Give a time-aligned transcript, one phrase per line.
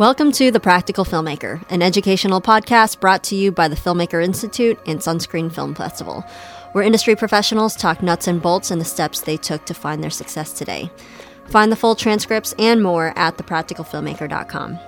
[0.00, 4.80] Welcome to The Practical Filmmaker, an educational podcast brought to you by the Filmmaker Institute
[4.86, 6.22] and Sunscreen Film Festival,
[6.72, 10.08] where industry professionals talk nuts and bolts and the steps they took to find their
[10.08, 10.90] success today.
[11.48, 14.78] Find the full transcripts and more at thepracticalfilmmaker.com.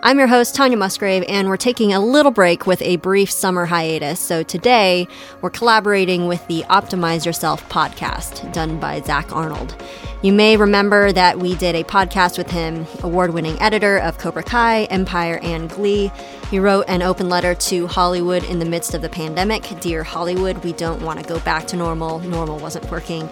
[0.00, 3.66] I'm your host, Tanya Musgrave, and we're taking a little break with a brief summer
[3.66, 4.20] hiatus.
[4.20, 5.08] So today,
[5.40, 9.74] we're collaborating with the Optimize Yourself podcast done by Zack Arnold.
[10.22, 14.44] You may remember that we did a podcast with him, award winning editor of Cobra
[14.44, 16.12] Kai, Empire, and Glee.
[16.48, 20.62] He wrote an open letter to Hollywood in the midst of the pandemic Dear Hollywood,
[20.62, 22.20] we don't want to go back to normal.
[22.20, 23.28] Normal wasn't working.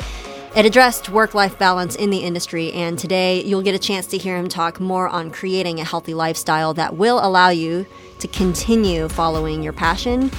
[0.56, 4.16] It addressed work life balance in the industry, and today you'll get a chance to
[4.16, 7.84] hear him talk more on creating a healthy lifestyle that will allow you
[8.20, 10.30] to continue following your passion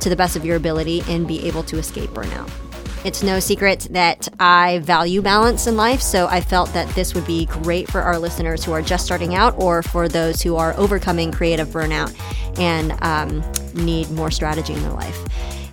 [0.00, 2.50] to the best of your ability and be able to escape burnout.
[3.04, 7.26] It's no secret that I value balance in life, so I felt that this would
[7.26, 10.72] be great for our listeners who are just starting out or for those who are
[10.78, 12.18] overcoming creative burnout
[12.58, 15.22] and um, need more strategy in their life.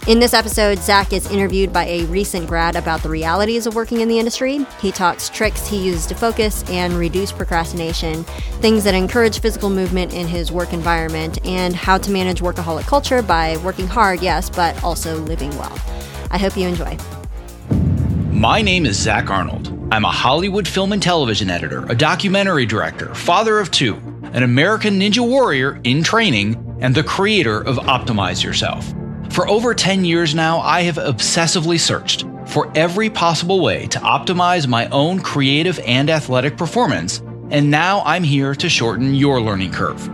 [0.06, 4.02] In this episode, Zack is interviewed by a recent grad about the realities of working
[4.02, 4.66] in the industry.
[4.82, 8.26] He talks tricks he uses to focus and reduce procrastination,
[8.60, 13.22] things that encourage physical movement in his work environment, and how to manage workaholic culture
[13.22, 15.80] by working hard, yes, but also living well.
[16.32, 16.98] I hope you enjoy.
[18.30, 19.70] My name is Zack Arnold.
[19.90, 23.96] I'm a Hollywood film and television editor, a documentary director, father of two,
[24.34, 28.94] an American Ninja Warrior in training, and the creator of Optimize Yourself.
[29.34, 34.68] For over 10 years now, I have obsessively searched for every possible way to optimize
[34.68, 40.08] my own creative and athletic performance, and now I'm here to shorten your learning curve.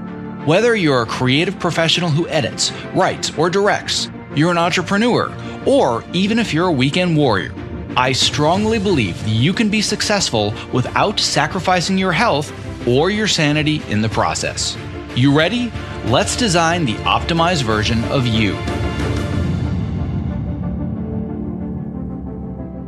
[0.48, 5.30] Whether you're a creative professional who edits, writes, or directs, you're an entrepreneur,
[5.66, 7.54] or even if you're a weekend warrior,
[7.98, 12.54] I strongly believe you can be successful without sacrificing your health
[12.88, 14.78] or your sanity in the process.
[15.14, 15.73] You ready?
[16.06, 18.58] Let's design the optimized version of you.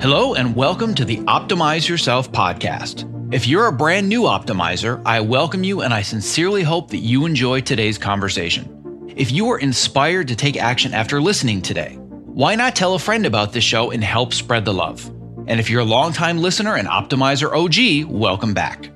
[0.02, 3.06] Hello, and welcome to the Optimize Yourself podcast.
[3.32, 7.28] If you're a brand new optimizer, I welcome you and I sincerely hope that you
[7.28, 9.14] enjoy today's conversation.
[9.16, 13.28] If you are inspired to take action after listening today, why not tell a friend
[13.28, 15.06] about this show and help spread the love?
[15.46, 18.88] And if you're a longtime listener and optimizer OG, welcome back.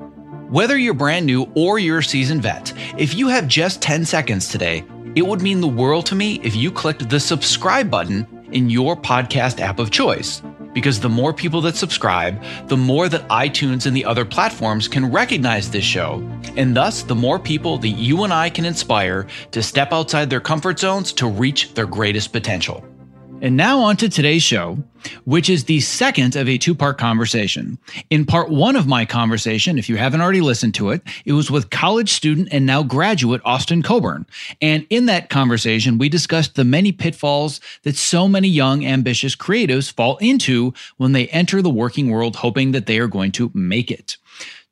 [0.50, 4.50] Whether you're brand new or you're a seasoned vet, if you have just 10 seconds
[4.50, 4.84] today,
[5.14, 8.98] it would mean the world to me if you clicked the subscribe button in your
[8.98, 10.42] podcast app of choice
[10.76, 15.12] because the more people that subscribe, the more that iTunes and the other platforms can
[15.12, 16.22] recognize this show,
[16.56, 20.42] and thus the more people that you and I can inspire to step outside their
[20.42, 22.86] comfort zones to reach their greatest potential.
[23.42, 24.78] And now on to today's show,
[25.26, 27.78] which is the second of a two part conversation.
[28.10, 31.52] In part one of my conversation, if you haven't already listened to it, it was
[31.52, 34.26] with college student and now graduate Austin Coburn.
[34.62, 39.92] And in that conversation, we discussed the many pitfalls that so many young, ambitious creatives
[39.92, 43.92] fall into when they enter the working world hoping that they are going to make
[43.92, 44.18] it.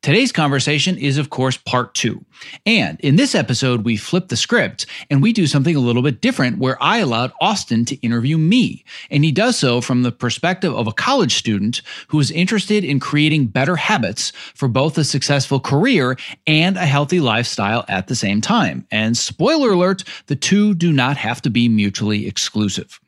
[0.03, 2.25] Today's conversation is, of course, part two.
[2.65, 6.19] And in this episode, we flip the script and we do something a little bit
[6.19, 8.83] different where I allowed Austin to interview me.
[9.09, 12.99] And he does so from the perspective of a college student who is interested in
[12.99, 18.41] creating better habits for both a successful career and a healthy lifestyle at the same
[18.41, 18.85] time.
[18.91, 22.99] And spoiler alert, the two do not have to be mutually exclusive.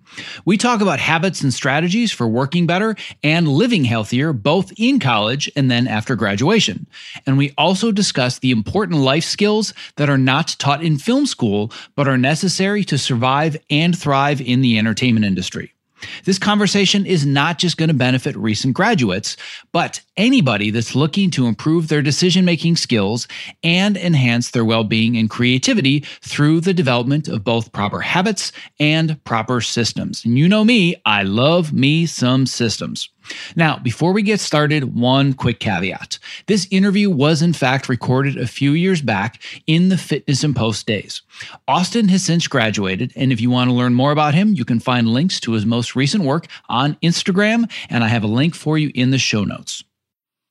[0.46, 5.52] We talk about habits and strategies for working better and living healthier, both in college
[5.56, 6.88] and then after graduation.
[7.26, 11.72] And we also discuss the important life skills that are not taught in film school,
[11.96, 15.75] but are necessary to survive and thrive in the entertainment industry.
[16.24, 19.38] This conversation is not just going to benefit recent graduates,
[19.72, 23.28] but anybody that's looking to improve their decision making skills
[23.64, 29.24] and enhance their well being and creativity through the development of both proper habits and
[29.24, 30.24] proper systems.
[30.26, 33.10] And you know me, I love me some systems.
[33.56, 36.20] Now, before we get started, one quick caveat.
[36.48, 40.86] This interview was in fact recorded a few years back in the Fitness in Post
[40.86, 41.22] days.
[41.68, 44.80] Austin has since graduated, and if you want to learn more about him, you can
[44.80, 48.78] find links to his most recent work on Instagram, and I have a link for
[48.78, 49.84] you in the show notes.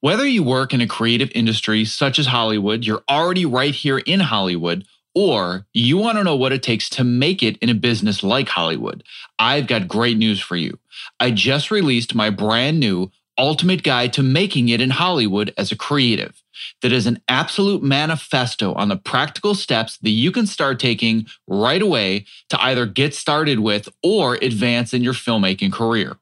[0.00, 4.20] Whether you work in a creative industry such as Hollywood, you're already right here in
[4.20, 8.22] Hollywood, or you want to know what it takes to make it in a business
[8.22, 9.04] like Hollywood,
[9.38, 10.78] I've got great news for you.
[11.18, 15.76] I just released my brand new Ultimate Guide to Making It in Hollywood as a
[15.76, 16.40] Creative
[16.82, 21.82] that is an absolute manifesto on the practical steps that you can start taking right
[21.82, 26.16] away to either get started with or advance in your filmmaking career.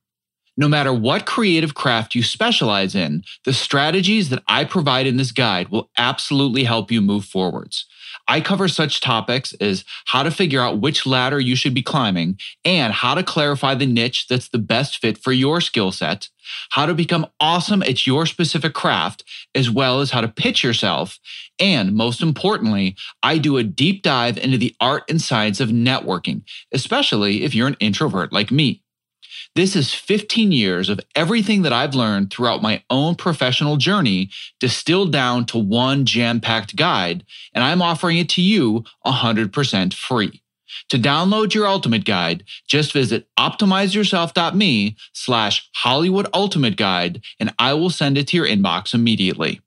[0.56, 5.32] No matter what creative craft you specialize in, the strategies that I provide in this
[5.32, 7.87] guide will absolutely help you move forwards.
[8.32, 12.38] I cover such topics as how to figure out which ladder you should be climbing
[12.64, 16.31] and how to clarify the niche that's the best fit for your skill set,
[16.70, 19.23] how to become awesome at your specific craft,
[19.55, 21.20] as well as how to pitch yourself.
[21.61, 26.44] And most importantly, I do a deep dive into the art and science of networking,
[26.73, 28.81] especially if you're an introvert like me.
[29.54, 35.12] This is 15 years of everything that I've learned throughout my own professional journey distilled
[35.12, 40.43] down to one jam packed guide, and I'm offering it to you 100% free.
[40.88, 47.90] To download your ultimate guide, just visit optimizeyourself.me slash Hollywood Ultimate Guide, and I will
[47.90, 49.60] send it to your inbox immediately.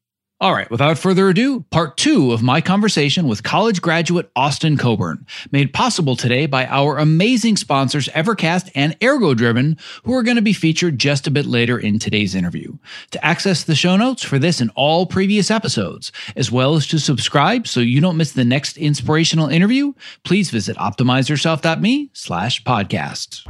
[0.46, 5.26] All right, without further ado, part two of my conversation with college graduate Austin Coburn,
[5.52, 10.54] made possible today by our amazing sponsors Evercast and ErgoDriven, who are going to be
[10.54, 12.78] featured just a bit later in today's interview.
[13.10, 17.00] To access the show notes for this and all previous episodes, as well as to
[17.00, 19.94] subscribe so you don't miss the next inspirational interview,
[20.24, 23.42] please visit optimizeyourself.me slash podcast.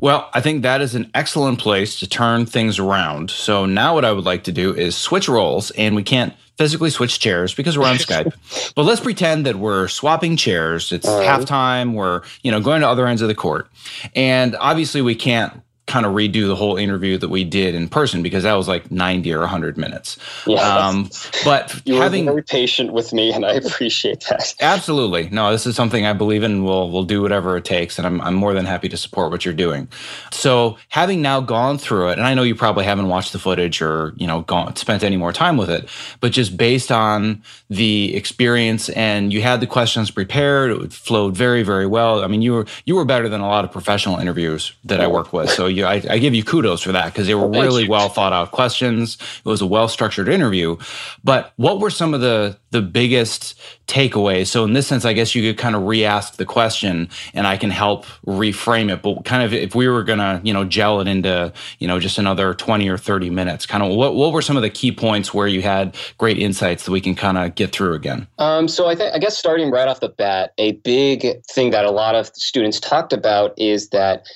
[0.00, 3.30] Well, I think that is an excellent place to turn things around.
[3.30, 6.90] So now what I would like to do is switch roles, and we can't physically
[6.90, 8.32] switch chairs because we're on Skype.
[8.74, 10.92] But let's pretend that we're swapping chairs.
[10.92, 11.26] It's right.
[11.26, 11.94] halftime.
[11.94, 13.68] We're, you know, going to other ends of the court.
[14.14, 18.22] And obviously we can't kind of redo the whole interview that we did in person
[18.22, 20.16] because that was like 90 or 100 minutes.
[20.46, 21.10] Yeah, um,
[21.44, 24.54] but you having, were very patient with me and I appreciate that.
[24.60, 25.28] Absolutely.
[25.30, 26.62] No, this is something I believe in.
[26.62, 27.98] We'll, we'll do whatever it takes.
[27.98, 29.88] And I'm, I'm more than happy to support what you're doing.
[30.30, 33.82] So having now gone through it, and I know you probably haven't watched the footage
[33.82, 35.88] or, you know, gone, spent any more time with it,
[36.20, 41.64] but just based on the experience and you had the questions prepared, it flowed very,
[41.64, 42.22] very well.
[42.22, 45.08] I mean, you were, you were better than a lot of professional interviews that I
[45.08, 45.50] work with.
[45.50, 48.08] So you you, I, I give you kudos for that because they were really well
[48.08, 49.18] thought out questions.
[49.38, 50.76] It was a well structured interview.
[51.24, 54.46] But what were some of the the biggest takeaways?
[54.46, 57.56] So in this sense, I guess you could kind of re-ask the question, and I
[57.56, 59.02] can help reframe it.
[59.02, 62.18] But kind of if we were gonna, you know, gel it into, you know, just
[62.18, 65.34] another twenty or thirty minutes, kind of what what were some of the key points
[65.34, 68.26] where you had great insights that we can kind of get through again?
[68.38, 71.84] Um, so I think I guess starting right off the bat, a big thing that
[71.84, 74.26] a lot of students talked about is that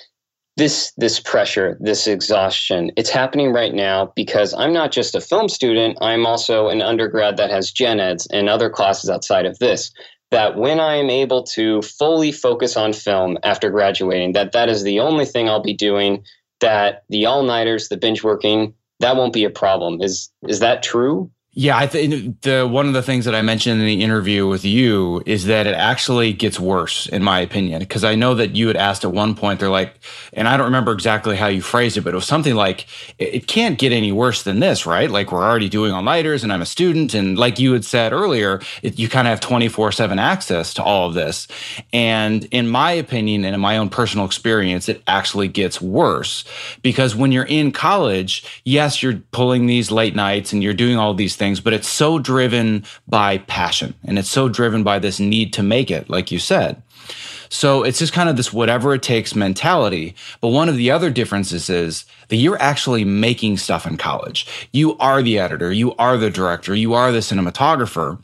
[0.56, 5.48] this this pressure this exhaustion it's happening right now because i'm not just a film
[5.48, 9.90] student i'm also an undergrad that has gen eds and other classes outside of this
[10.30, 14.84] that when i am able to fully focus on film after graduating that that is
[14.84, 16.22] the only thing i'll be doing
[16.60, 20.00] that the all-nighters the binge working that won't be a problem.
[20.00, 23.80] Is is that true yeah, I think the one of the things that I mentioned
[23.80, 28.02] in the interview with you is that it actually gets worse, in my opinion, because
[28.02, 29.60] I know that you had asked at one point.
[29.60, 29.94] They're like,
[30.32, 32.86] and I don't remember exactly how you phrased it, but it was something like,
[33.18, 35.08] "It can't get any worse than this, right?
[35.08, 38.12] Like we're already doing all nighters, and I'm a student, and like you had said
[38.12, 41.46] earlier, it, you kind of have 24 seven access to all of this."
[41.92, 46.44] And in my opinion, and in my own personal experience, it actually gets worse
[46.82, 51.14] because when you're in college, yes, you're pulling these late nights and you're doing all
[51.14, 55.20] these things things, but it's so driven by passion and it's so driven by this
[55.20, 56.82] need to make it, like you said.
[57.50, 60.14] So it's just kind of this whatever it takes mentality.
[60.40, 64.46] But one of the other differences is that you're actually making stuff in college.
[64.72, 68.18] You are the editor, you are the director, you are the cinematographer.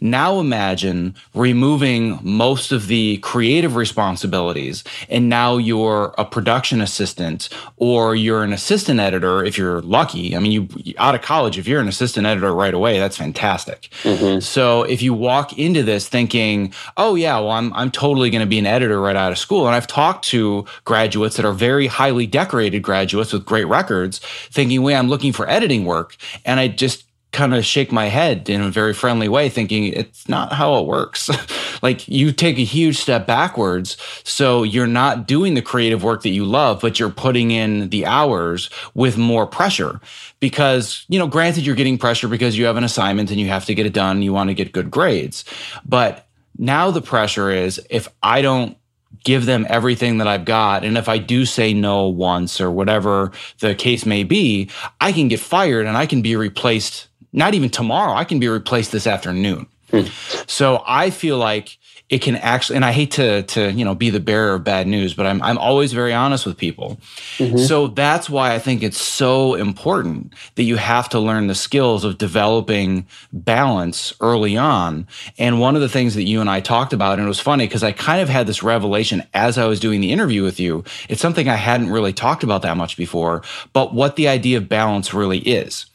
[0.00, 8.14] Now imagine removing most of the creative responsibilities and now you're a production assistant or
[8.14, 10.36] you're an assistant editor if you're lucky.
[10.36, 13.88] I mean, you out of college, if you're an assistant editor right away, that's fantastic.
[14.02, 14.40] Mm-hmm.
[14.40, 18.46] So if you walk into this thinking, oh yeah, well, I'm, I'm totally going to
[18.46, 19.66] be an editor right out of school.
[19.66, 24.18] And I've talked to graduates that are very highly decorated graduates with great records
[24.50, 26.16] thinking, wait, I'm looking for editing work.
[26.44, 27.04] And I just
[27.36, 30.86] kind of shake my head in a very friendly way, thinking it's not how it
[30.86, 31.28] works.
[31.82, 33.98] like you take a huge step backwards.
[34.24, 38.06] So you're not doing the creative work that you love, but you're putting in the
[38.06, 40.00] hours with more pressure
[40.40, 43.66] because, you know, granted, you're getting pressure because you have an assignment and you have
[43.66, 44.22] to get it done.
[44.22, 45.44] You want to get good grades.
[45.84, 46.26] But
[46.56, 48.78] now the pressure is if I don't
[49.26, 50.84] give them everything that I've got.
[50.84, 55.26] And if I do say no once or whatever the case may be, I can
[55.26, 58.14] get fired and I can be replaced not even tomorrow.
[58.14, 59.66] I can be replaced this afternoon.
[59.90, 60.02] Hmm.
[60.46, 61.76] So I feel like
[62.08, 64.86] it can actually and i hate to to you know be the bearer of bad
[64.86, 66.98] news but i'm, I'm always very honest with people.
[67.38, 67.58] Mm-hmm.
[67.58, 72.04] so that's why i think it's so important that you have to learn the skills
[72.04, 75.06] of developing balance early on.
[75.38, 77.66] And one of the things that you and i talked about and it was funny
[77.66, 80.84] because i kind of had this revelation as i was doing the interview with you.
[81.08, 84.68] It's something i hadn't really talked about that much before but what the idea of
[84.68, 85.86] balance really is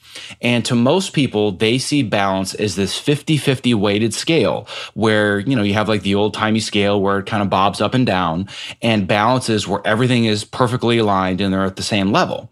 [0.42, 5.56] and to most people, they see balance as this 50 50 weighted scale where, you
[5.56, 8.06] know, you have like the old timey scale where it kind of bobs up and
[8.06, 8.48] down,
[8.82, 12.50] and balance is where everything is perfectly aligned and they're at the same level.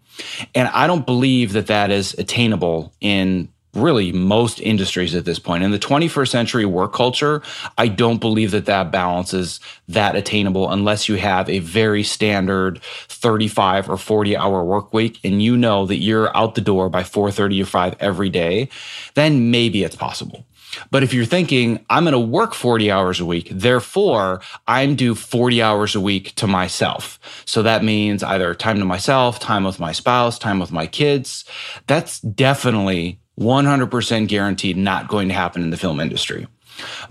[0.54, 5.64] And I don't believe that that is attainable in really most industries at this point.
[5.64, 7.42] In the 21st century work culture,
[7.78, 12.82] I don't believe that that balance is that attainable unless you have a very standard
[12.82, 17.04] 35 or 40 hour work week and you know that you're out the door by
[17.04, 18.70] 4:30 or 5 every day,
[19.14, 20.46] then maybe it's possible.
[20.92, 25.16] But if you're thinking, I'm going to work 40 hours a week, therefore I'm due
[25.16, 27.20] 40 hours a week to myself.
[27.46, 31.46] So that means either time to myself, time with my spouse, time with my kids.
[31.88, 36.48] That's definitely 100% guaranteed not going to happen in the film industry.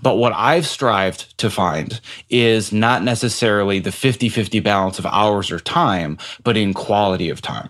[0.01, 5.51] But what I've strived to find is not necessarily the 50 50 balance of hours
[5.51, 7.69] or time, but in quality of time.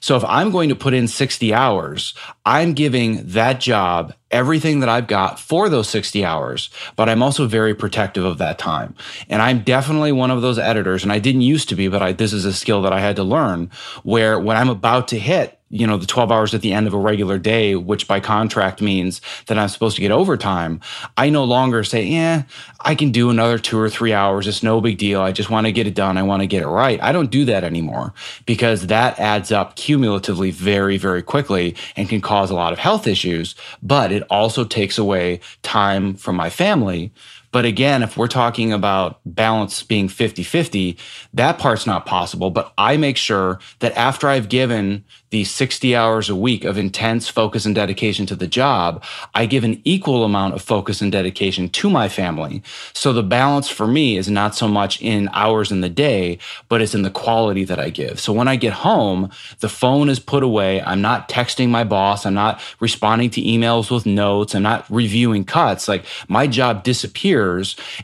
[0.00, 2.14] So if I'm going to put in 60 hours,
[2.44, 7.46] I'm giving that job everything that I've got for those 60 hours, but I'm also
[7.46, 8.94] very protective of that time.
[9.28, 12.12] And I'm definitely one of those editors, and I didn't used to be, but I,
[12.12, 13.70] this is a skill that I had to learn
[14.02, 16.94] where when I'm about to hit you know, the 12 hours at the end of
[16.94, 20.80] a regular day, which by contract means that I'm supposed to get overtime,
[21.16, 22.42] I no longer say, yeah,
[22.80, 24.48] I can do another two or three hours.
[24.48, 25.20] It's no big deal.
[25.20, 26.18] I just want to get it done.
[26.18, 27.00] I want to get it right.
[27.00, 28.12] I don't do that anymore
[28.46, 33.06] because that adds up cumulatively very, very quickly and can cause a lot of health
[33.06, 33.54] issues.
[33.80, 37.12] But it also takes away time from my family
[37.52, 40.96] but again, if we're talking about balance being 50 50,
[41.34, 42.50] that part's not possible.
[42.50, 47.28] But I make sure that after I've given the 60 hours a week of intense
[47.28, 49.02] focus and dedication to the job,
[49.34, 52.62] I give an equal amount of focus and dedication to my family.
[52.92, 56.38] So the balance for me is not so much in hours in the day,
[56.68, 58.18] but it's in the quality that I give.
[58.18, 59.30] So when I get home,
[59.60, 60.82] the phone is put away.
[60.82, 62.26] I'm not texting my boss.
[62.26, 64.54] I'm not responding to emails with notes.
[64.54, 65.86] I'm not reviewing cuts.
[65.86, 67.39] Like my job disappears.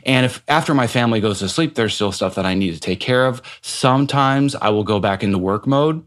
[0.05, 2.79] And if after my family goes to sleep, there's still stuff that I need to
[2.79, 3.41] take care of.
[3.61, 6.05] Sometimes I will go back into work mode.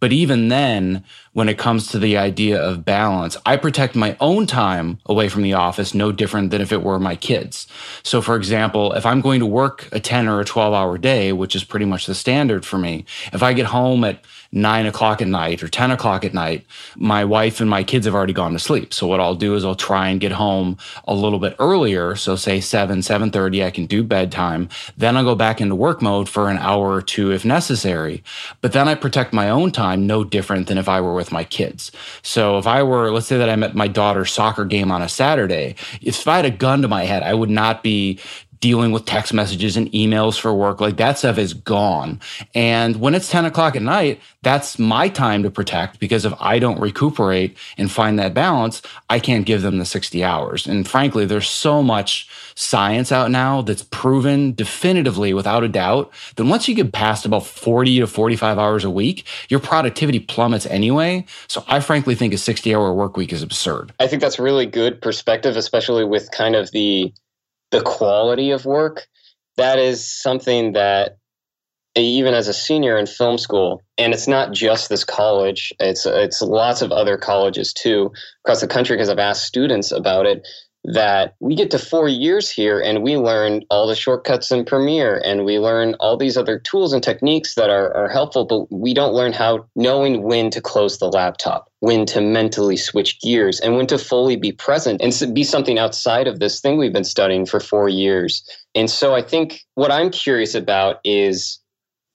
[0.00, 4.46] But even then, when it comes to the idea of balance, I protect my own
[4.46, 7.66] time away from the office no different than if it were my kids.
[8.02, 11.32] So, for example, if I'm going to work a 10 or a 12 hour day,
[11.32, 15.20] which is pretty much the standard for me, if I get home at nine o'clock
[15.20, 16.64] at night or 10 o'clock at night,
[16.96, 18.94] my wife and my kids have already gone to sleep.
[18.94, 22.16] So what I'll do is I'll try and get home a little bit earlier.
[22.16, 24.68] So say 7, 7.30, I can do bedtime.
[24.96, 28.22] Then I'll go back into work mode for an hour or two if necessary.
[28.60, 31.44] But then I protect my own time no different than if I were with my
[31.44, 31.92] kids.
[32.22, 35.08] So if I were, let's say that I'm at my daughter's soccer game on a
[35.08, 38.18] Saturday, if I had a gun to my head, I would not be
[38.60, 40.80] dealing with text messages and emails for work.
[40.80, 42.20] Like that stuff is gone.
[42.54, 46.58] And when it's 10 o'clock at night, that's my time to protect because if I
[46.58, 50.66] don't recuperate and find that balance, I can't give them the 60 hours.
[50.66, 56.44] And frankly, there's so much science out now that's proven definitively without a doubt that
[56.44, 61.24] once you get past about 40 to 45 hours a week, your productivity plummets anyway.
[61.46, 63.92] So I frankly think a 60 hour work week is absurd.
[64.00, 67.12] I think that's really good perspective, especially with kind of the
[67.70, 69.06] the quality of work,
[69.56, 71.18] that is something that
[71.94, 76.42] even as a senior in film school, and it's not just this college; it's it's
[76.42, 78.12] lots of other colleges too
[78.44, 78.96] across the country.
[78.96, 80.46] Because I've asked students about it,
[80.88, 85.20] that we get to four years here and we learn all the shortcuts in Premiere
[85.22, 88.94] and we learn all these other tools and techniques that are, are helpful, but we
[88.94, 93.76] don't learn how knowing when to close the laptop, when to mentally switch gears, and
[93.76, 97.44] when to fully be present and be something outside of this thing we've been studying
[97.44, 98.42] for four years.
[98.74, 101.58] And so I think what I'm curious about is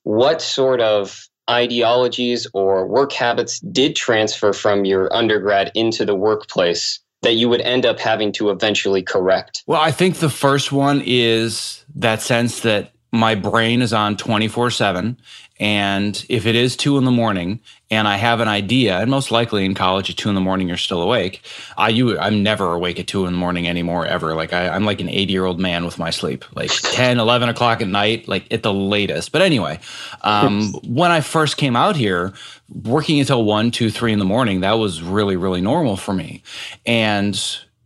[0.02, 7.03] what sort of ideologies or work habits did transfer from your undergrad into the workplace
[7.24, 9.64] that you would end up having to eventually correct?
[9.66, 14.72] Well, I think the first one is that sense that my brain is on 24
[14.72, 15.18] 7
[15.64, 19.32] and if it is two in the morning and I have an idea, and most
[19.32, 21.42] likely in college at two in the morning you're still awake.
[21.78, 24.36] I you I'm never awake at two in the morning anymore ever.
[24.36, 26.44] Like I, I'm like an 80 year old man with my sleep.
[26.54, 29.32] Like 10, 11 o'clock at night, like at the latest.
[29.32, 29.80] But anyway,
[30.20, 32.34] um, when I first came out here,
[32.84, 36.44] working until one, two, three in the morning, that was really, really normal for me.
[36.86, 37.42] And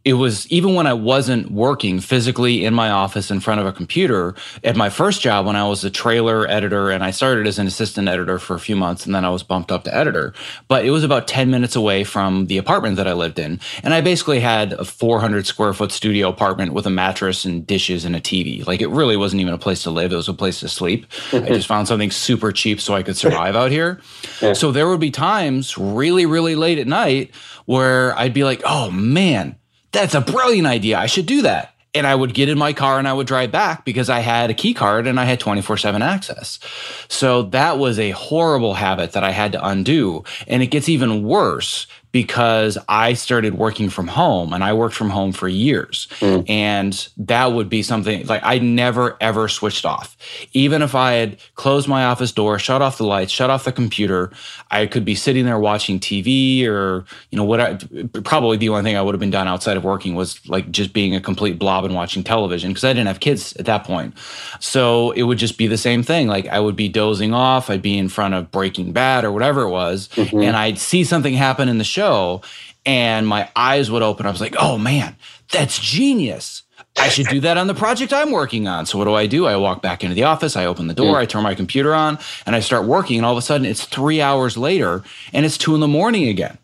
[0.08, 3.74] it was even when I wasn't working physically in my office in front of a
[3.74, 7.60] computer at my first job when I was a trailer editor and I started as
[7.60, 10.34] an assistant editor for a few months and then I was bumped up to editor.
[10.70, 13.60] But it was about 10 minutes away from the apartment that I lived in.
[13.84, 18.06] And I basically had a 400 square foot studio apartment with a mattress and dishes
[18.06, 18.66] and a TV.
[18.66, 21.06] Like it really wasn't even a place to live, it was a place to sleep.
[21.34, 24.00] I just found something super cheap so I could survive out here.
[24.42, 24.54] Yeah.
[24.54, 27.36] So there would be times really, really late at night
[27.66, 29.58] where I'd be like, oh man,
[29.92, 30.98] that's a brilliant idea.
[30.98, 31.74] I should do that.
[31.94, 34.52] And I would get in my car and I would drive back because I had
[34.52, 36.60] a key card and I had 24 7 access.
[37.08, 40.24] So that was a horrible habit that I had to undo.
[40.48, 45.10] And it gets even worse because I started working from home and I worked from
[45.10, 46.08] home for years.
[46.20, 46.50] Mm.
[46.50, 50.16] And that would be something like I never ever switched off.
[50.54, 53.72] Even if I had closed my office door, shut off the lights, shut off the
[53.72, 54.32] computer,
[54.72, 57.78] I could be sitting there watching TV or, you know, what I,
[58.24, 60.94] probably the only thing I would have been done outside of working was like just
[60.94, 64.18] being a complete blob and watching television because I didn't have kids at that point.
[64.60, 66.28] So it would just be the same thing.
[66.28, 69.62] Like I would be dozing off, I'd be in front of Breaking Bad or whatever
[69.62, 70.42] it was, mm-hmm.
[70.42, 72.44] and I'd see something happen in the show
[72.86, 74.28] and my eyes would open.
[74.28, 75.16] I was like, oh man,
[75.52, 76.62] that's genius.
[76.96, 78.86] I should do that on the project I'm working on.
[78.86, 79.46] So what do I do?
[79.46, 81.20] I walk back into the office, I open the door, mm.
[81.20, 83.18] I turn my computer on, and I start working.
[83.18, 86.28] And all of a sudden it's three hours later and it's two in the morning
[86.28, 86.58] again.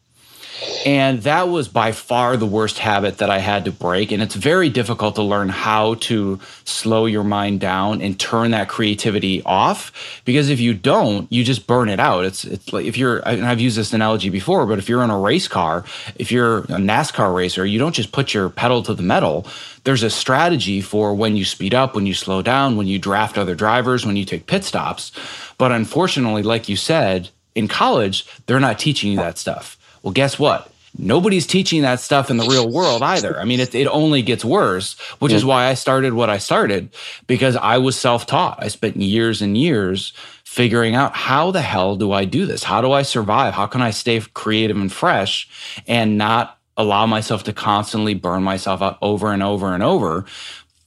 [0.86, 4.12] And that was by far the worst habit that I had to break.
[4.12, 8.70] And it's very difficult to learn how to slow your mind down and turn that
[8.70, 10.22] creativity off.
[10.26, 12.26] Because if you don't, you just burn it out.
[12.26, 15.10] It's, it's like if you're, and I've used this analogy before, but if you're in
[15.10, 18.94] a race car, if you're a NASCAR racer, you don't just put your pedal to
[18.94, 19.48] the metal.
[19.86, 23.38] There's a strategy for when you speed up, when you slow down, when you draft
[23.38, 25.12] other drivers, when you take pit stops.
[25.58, 29.78] But unfortunately, like you said, in college, they're not teaching you that stuff.
[30.04, 30.70] Well, guess what?
[30.96, 33.40] Nobody's teaching that stuff in the real world either.
[33.40, 35.40] I mean, it, it only gets worse, which yeah.
[35.40, 36.94] is why I started what I started
[37.26, 38.62] because I was self taught.
[38.62, 42.64] I spent years and years figuring out how the hell do I do this?
[42.64, 43.56] How do I survive?
[43.56, 45.50] How can I stay creative and fresh
[45.88, 50.26] and not allow myself to constantly burn myself out over and over and over?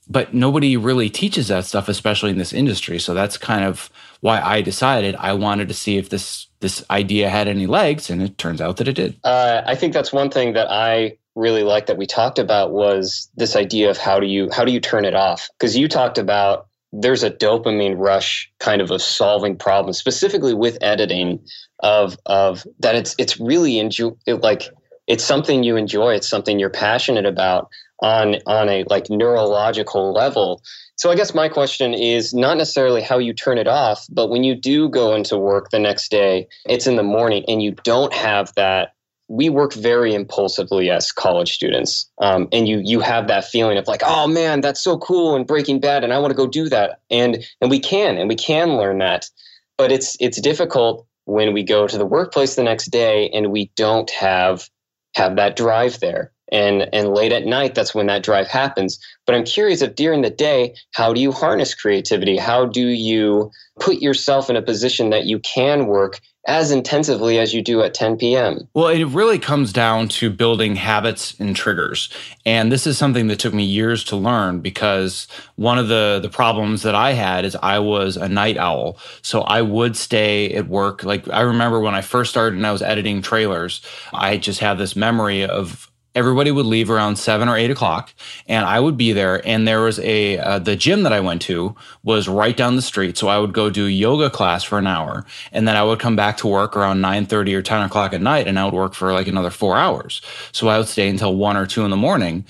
[0.09, 3.01] But nobody really teaches that stuff, especially in this industry.
[3.01, 3.91] So that's kind of
[4.27, 8.21] why I decided I wanted to see if this this idea had any legs, and
[8.21, 9.15] it turns out that it did.
[9.23, 13.31] Uh, I think that's one thing that I really like that we talked about was
[13.37, 15.49] this idea of how do you how do you turn it off?
[15.57, 20.77] Because you talked about there's a dopamine rush kind of of solving problems, specifically with
[20.81, 21.39] editing,
[21.85, 24.65] of of that it's it's really enjoy it, like
[25.07, 27.69] it's something you enjoy, it's something you're passionate about
[28.01, 30.63] on on a like neurological level
[30.97, 34.45] so I guess my question is not necessarily how you turn it off, but when
[34.45, 38.15] you do go into work the next day, it's in the morning and you don't
[38.15, 38.95] have that.
[39.29, 43.89] We work very impulsively as college students, um, and you you have that feeling of
[43.89, 46.69] like, oh man, that's so cool and Breaking Bad, and I want to go do
[46.69, 49.29] that, and and we can and we can learn that,
[49.77, 53.73] but it's it's difficult when we go to the workplace the next day and we
[53.77, 54.71] don't have
[55.17, 59.35] have that drive there and and late at night that's when that drive happens but
[59.35, 64.01] i'm curious if during the day how do you harness creativity how do you put
[64.01, 68.17] yourself in a position that you can work as intensively as you do at 10
[68.17, 68.69] p.m.
[68.73, 72.09] Well, it really comes down to building habits and triggers.
[72.45, 76.29] And this is something that took me years to learn because one of the the
[76.29, 78.99] problems that I had is I was a night owl.
[79.23, 82.73] So I would stay at work like I remember when I first started and I
[82.73, 83.83] was editing trailers,
[84.13, 88.13] I just had this memory of everybody would leave around seven or eight o'clock
[88.49, 89.47] and i would be there.
[89.47, 92.83] And there was a uh, the gym that i went to was right down the
[92.83, 96.01] street so i would go do yoga class for an hour and then i would
[96.01, 98.95] come back to work around 9.30 or 10 o'clock at night and i would work
[98.95, 100.23] for like another four hours.
[100.53, 102.45] So i would stay until one or two in the morning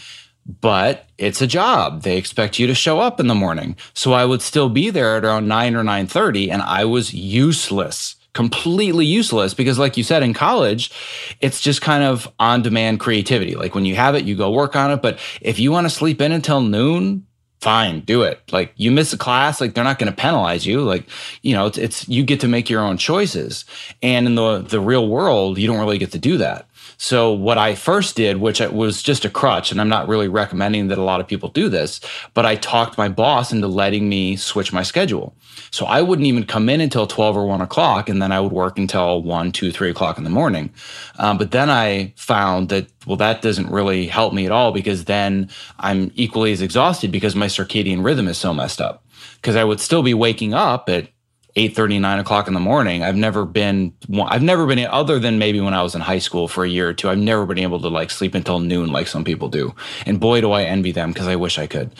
[0.61, 2.02] but it's a job.
[2.02, 3.76] They expect you to show up in the morning.
[3.94, 8.15] So i would still be there at around 9 or 9.30 and i was useless
[8.37, 10.92] completely useless because like you said in college
[11.40, 13.55] it's just kind of on demand creativity.
[13.57, 15.01] Like when you have it you go work on it.
[15.01, 17.27] But if you want to sleep in until noon
[17.62, 18.40] fine do it.
[18.53, 20.83] Like you miss a class like they're not going to penalize you.
[20.83, 21.09] Like
[21.40, 23.64] you know it's, it's you get to make your own choices.
[24.03, 26.65] And in the the real world you don't really get to do that
[26.98, 30.88] so what I first did, which was just a crutch, and I'm not really recommending
[30.88, 32.00] that a lot of people do this,
[32.35, 35.35] but I talked my boss into letting me switch my schedule.
[35.70, 38.52] So I wouldn't even come in until 12 or 1 o'clock, and then I would
[38.52, 40.72] work until 1, 2, 3 o'clock in the morning.
[41.18, 45.04] Um, but then I found that, well, that doesn't really help me at all because
[45.04, 49.02] then I'm equally as exhausted because my circadian rhythm is so messed up.
[49.37, 51.09] Because I would still be waking up at
[51.57, 53.03] 8 30, 9 o'clock in the morning.
[53.03, 56.49] I've never been, I've never been, other than maybe when I was in high school
[56.49, 59.09] for a year or two, I've never been able to like sleep until noon like
[59.09, 59.75] some people do.
[60.05, 61.90] And boy, do I envy them because I wish I could.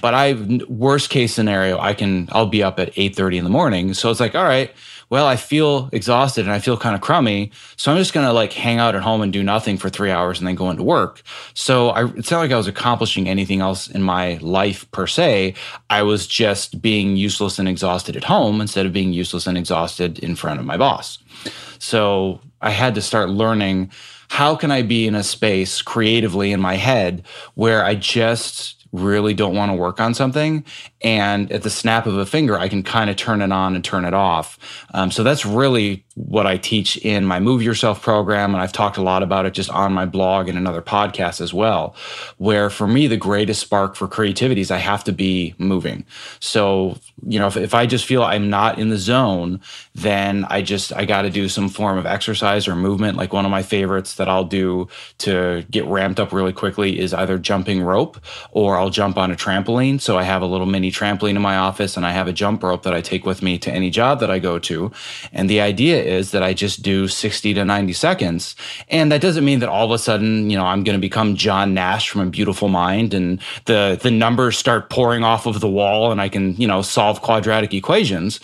[0.00, 0.34] But I,
[0.68, 3.94] worst case scenario, I can, I'll be up at eight thirty in the morning.
[3.94, 4.72] So it's like, all right,
[5.10, 7.50] well, I feel exhausted and I feel kind of crummy.
[7.76, 10.10] So I'm just going to like hang out at home and do nothing for three
[10.10, 11.22] hours and then go into work.
[11.52, 15.54] So I, it's not like I was accomplishing anything else in my life per se.
[15.90, 20.20] I was just being useless and exhausted at home instead of being useless and exhausted
[20.20, 21.18] in front of my boss.
[21.80, 23.90] So I had to start learning
[24.28, 29.34] how can I be in a space creatively in my head where I just really
[29.34, 30.64] don't want to work on something.
[31.02, 33.82] And at the snap of a finger, I can kind of turn it on and
[33.82, 34.58] turn it off.
[34.92, 38.54] Um, so that's really what I teach in my Move Yourself program.
[38.54, 41.54] And I've talked a lot about it just on my blog and another podcast as
[41.54, 41.94] well,
[42.36, 46.04] where for me, the greatest spark for creativity is I have to be moving.
[46.38, 49.60] So, you know, if, if I just feel I'm not in the zone,
[49.94, 53.16] then I just, I got to do some form of exercise or movement.
[53.16, 57.14] Like one of my favorites that I'll do to get ramped up really quickly is
[57.14, 60.00] either jumping rope or I'll jump on a trampoline.
[60.00, 62.62] So I have a little mini trampoline in my office and I have a jump
[62.62, 64.90] rope that I take with me to any job that I go to.
[65.32, 68.56] And the idea is that I just do 60 to 90 seconds.
[68.88, 71.36] And that doesn't mean that all of a sudden, you know, I'm going to become
[71.36, 75.68] John Nash from a beautiful mind and the, the numbers start pouring off of the
[75.68, 78.40] wall and I can, you know, solve quadratic equations.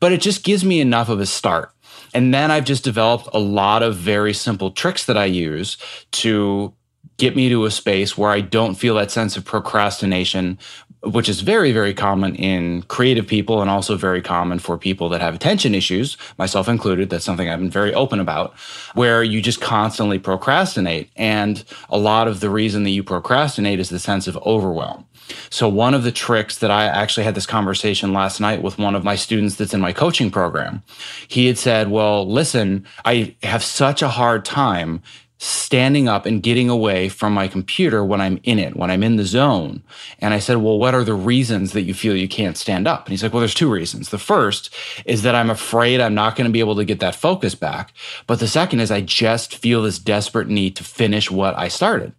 [0.00, 1.72] But it just gives me enough of a start.
[2.14, 5.76] And then I've just developed a lot of very simple tricks that I use
[6.12, 6.72] to
[7.18, 10.58] get me to a space where I don't feel that sense of procrastination,
[11.02, 15.20] which is very, very common in creative people and also very common for people that
[15.20, 17.08] have attention issues, myself included.
[17.08, 18.54] That's something I've been very open about,
[18.94, 21.10] where you just constantly procrastinate.
[21.16, 25.06] And a lot of the reason that you procrastinate is the sense of overwhelm.
[25.50, 28.94] So, one of the tricks that I actually had this conversation last night with one
[28.94, 30.82] of my students that's in my coaching program,
[31.28, 35.02] he had said, Well, listen, I have such a hard time
[35.38, 39.16] standing up and getting away from my computer when I'm in it, when I'm in
[39.16, 39.82] the zone.
[40.18, 43.06] And I said, Well, what are the reasons that you feel you can't stand up?
[43.06, 44.08] And he's like, Well, there's two reasons.
[44.08, 44.74] The first
[45.04, 47.92] is that I'm afraid I'm not going to be able to get that focus back.
[48.26, 52.12] But the second is I just feel this desperate need to finish what I started.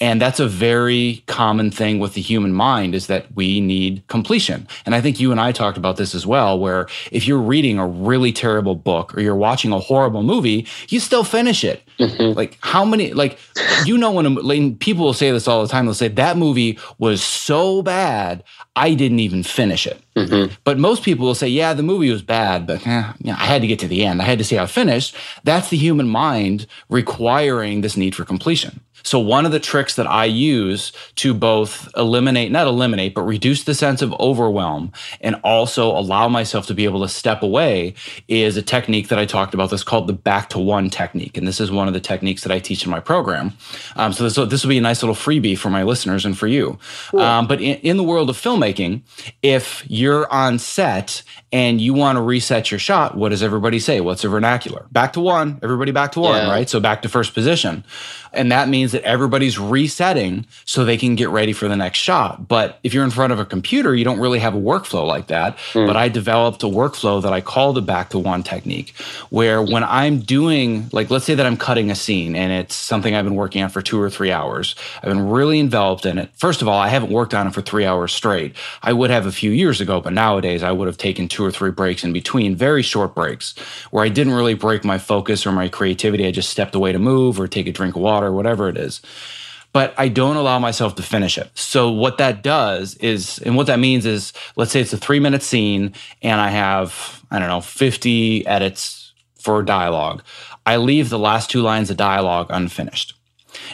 [0.00, 4.66] And that's a very common thing with the human mind is that we need completion.
[4.86, 7.78] And I think you and I talked about this as well, where if you're reading
[7.78, 11.82] a really terrible book or you're watching a horrible movie, you still finish it.
[11.98, 12.36] Mm-hmm.
[12.36, 13.38] Like how many like
[13.84, 16.78] you know when like, people will say this all the time they'll say that movie
[16.98, 18.44] was so bad
[18.76, 20.52] i didn't even finish it mm-hmm.
[20.64, 23.44] but most people will say yeah the movie was bad but eh, you know, i
[23.46, 25.76] had to get to the end i had to see how it finished that's the
[25.76, 30.92] human mind requiring this need for completion so one of the tricks that I use
[31.16, 36.66] to both eliminate, not eliminate, but reduce the sense of overwhelm and also allow myself
[36.66, 37.94] to be able to step away
[38.28, 41.36] is a technique that I talked about that's called the back to one technique.
[41.36, 43.52] And this is one of the techniques that I teach in my program.
[43.96, 46.46] Um, so this, this will be a nice little freebie for my listeners and for
[46.46, 46.78] you.
[47.10, 47.20] Cool.
[47.20, 49.02] Um, but in, in the world of filmmaking,
[49.42, 54.00] if you're on set and you want to reset your shot, what does everybody say?
[54.00, 54.86] What's the vernacular?
[54.90, 56.50] Back to one, everybody back to one, yeah.
[56.50, 56.68] right?
[56.68, 57.84] So back to first position.
[58.32, 62.46] And that means that everybody's resetting so they can get ready for the next shot.
[62.46, 65.28] But if you're in front of a computer, you don't really have a workflow like
[65.28, 65.56] that.
[65.72, 65.86] Mm.
[65.86, 68.94] But I developed a workflow that I call the back to one technique,
[69.30, 73.14] where when I'm doing, like, let's say that I'm cutting a scene and it's something
[73.14, 76.28] I've been working on for two or three hours, I've been really enveloped in it.
[76.36, 78.54] First of all, I haven't worked on it for three hours straight.
[78.82, 81.50] I would have a few years ago, but nowadays I would have taken two or
[81.50, 83.56] three breaks in between, very short breaks,
[83.90, 86.26] where I didn't really break my focus or my creativity.
[86.26, 88.76] I just stepped away to move or take a drink of water water, whatever it
[88.76, 89.00] is.
[89.72, 91.50] But I don't allow myself to finish it.
[91.54, 95.20] So what that does is, and what that means is, let's say it's a three
[95.20, 100.22] minute scene and I have, I don't know, 50 edits for dialogue.
[100.64, 103.17] I leave the last two lines of dialogue unfinished.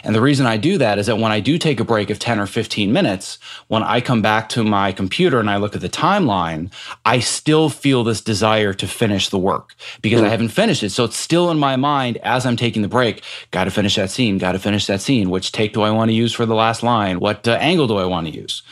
[0.03, 2.19] And the reason I do that is that when I do take a break of
[2.19, 5.81] 10 or 15 minutes, when I come back to my computer and I look at
[5.81, 6.71] the timeline,
[7.05, 10.25] I still feel this desire to finish the work because mm.
[10.25, 10.91] I haven't finished it.
[10.91, 13.23] So it's still in my mind as I'm taking the break.
[13.51, 15.29] Got to finish that scene, got to finish that scene.
[15.29, 17.19] Which take do I want to use for the last line?
[17.19, 18.63] What uh, angle do I want to use?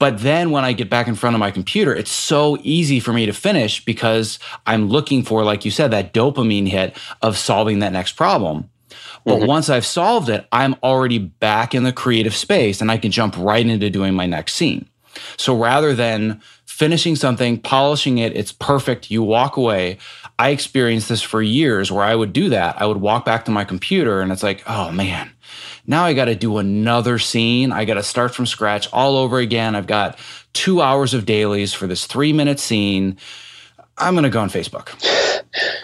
[0.00, 3.12] But then when I get back in front of my computer, it's so easy for
[3.12, 7.80] me to finish because I'm looking for, like you said, that dopamine hit of solving
[7.80, 8.70] that next problem.
[9.24, 9.46] But mm-hmm.
[9.46, 13.36] once I've solved it, I'm already back in the creative space and I can jump
[13.36, 14.88] right into doing my next scene.
[15.36, 19.98] So rather than finishing something, polishing it, it's perfect, you walk away.
[20.38, 22.80] I experienced this for years where I would do that.
[22.80, 25.30] I would walk back to my computer and it's like, oh man,
[25.86, 27.72] now I got to do another scene.
[27.72, 29.74] I got to start from scratch all over again.
[29.74, 30.18] I've got
[30.52, 33.18] two hours of dailies for this three minute scene
[34.00, 34.94] I'm going to go on Facebook.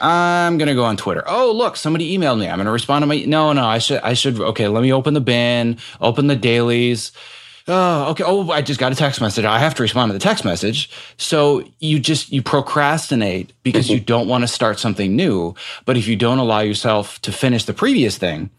[0.00, 1.24] I'm going to go on Twitter.
[1.26, 2.48] Oh, look, somebody emailed me.
[2.48, 4.92] I'm going to respond to my No, no, I should I should okay, let me
[4.92, 7.12] open the bin, open the dailies.
[7.68, 8.22] Oh, okay.
[8.24, 9.44] Oh, I just got a text message.
[9.44, 10.88] I have to respond to the text message.
[11.16, 14.04] So you just you procrastinate because you mm-hmm.
[14.04, 15.54] don't want to start something new.
[15.84, 18.50] But if you don't allow yourself to finish the previous thing,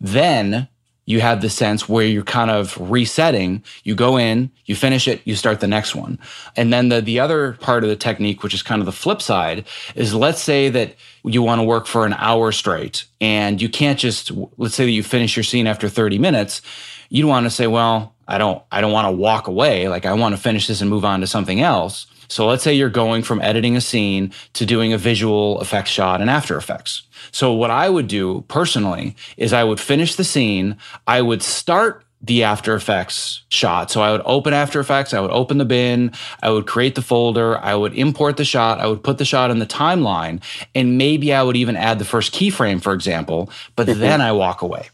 [0.00, 0.68] then
[1.06, 3.62] you have the sense where you're kind of resetting.
[3.82, 6.18] You go in, you finish it, you start the next one.
[6.56, 9.20] And then the, the other part of the technique, which is kind of the flip
[9.20, 13.68] side, is let's say that you want to work for an hour straight and you
[13.68, 16.62] can't just, let's say that you finish your scene after 30 minutes.
[17.10, 19.88] You don't want to say, well, I don't, I don't want to walk away.
[19.88, 22.06] Like I want to finish this and move on to something else.
[22.28, 26.22] So let's say you're going from editing a scene to doing a visual effects shot
[26.22, 27.02] in After Effects.
[27.34, 30.76] So what I would do personally is I would finish the scene.
[31.04, 33.90] I would start the After Effects shot.
[33.90, 37.02] So I would open After Effects, I would open the bin, I would create the
[37.02, 40.42] folder, I would import the shot, I would put the shot in the timeline,
[40.76, 44.00] and maybe I would even add the first keyframe, for example, but mm-hmm.
[44.00, 44.88] then I walk away.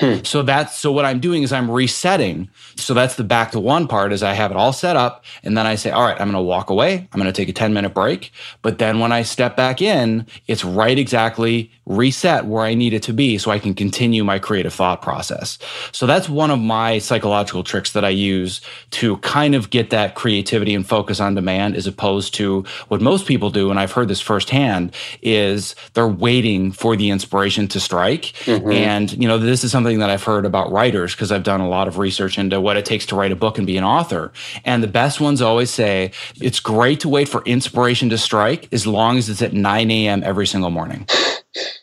[0.00, 0.24] Hmm.
[0.24, 2.48] So that's so what I'm doing is I'm resetting.
[2.76, 5.56] So that's the back to one part is I have it all set up and
[5.56, 7.08] then I say, all right, I'm going to walk away.
[7.12, 8.32] I'm going to take a 10 minute break.
[8.62, 13.02] But then when I step back in, it's right exactly reset where I need it
[13.04, 15.58] to be so I can continue my creative thought process.
[15.92, 20.14] So that's one of my psychological tricks that I use to kind of get that
[20.14, 23.70] creativity and focus on demand as opposed to what most people do.
[23.70, 28.32] And I've heard this firsthand is they're waiting for the inspiration to strike.
[28.44, 28.72] Mm-hmm.
[28.72, 31.60] And, you know, this is something something that I've heard about writers because I've done
[31.60, 33.84] a lot of research into what it takes to write a book and be an
[33.84, 34.32] author.
[34.64, 38.86] And the best ones always say it's great to wait for inspiration to strike as
[38.86, 40.22] long as it's at 9 a.m.
[40.24, 41.06] every single morning.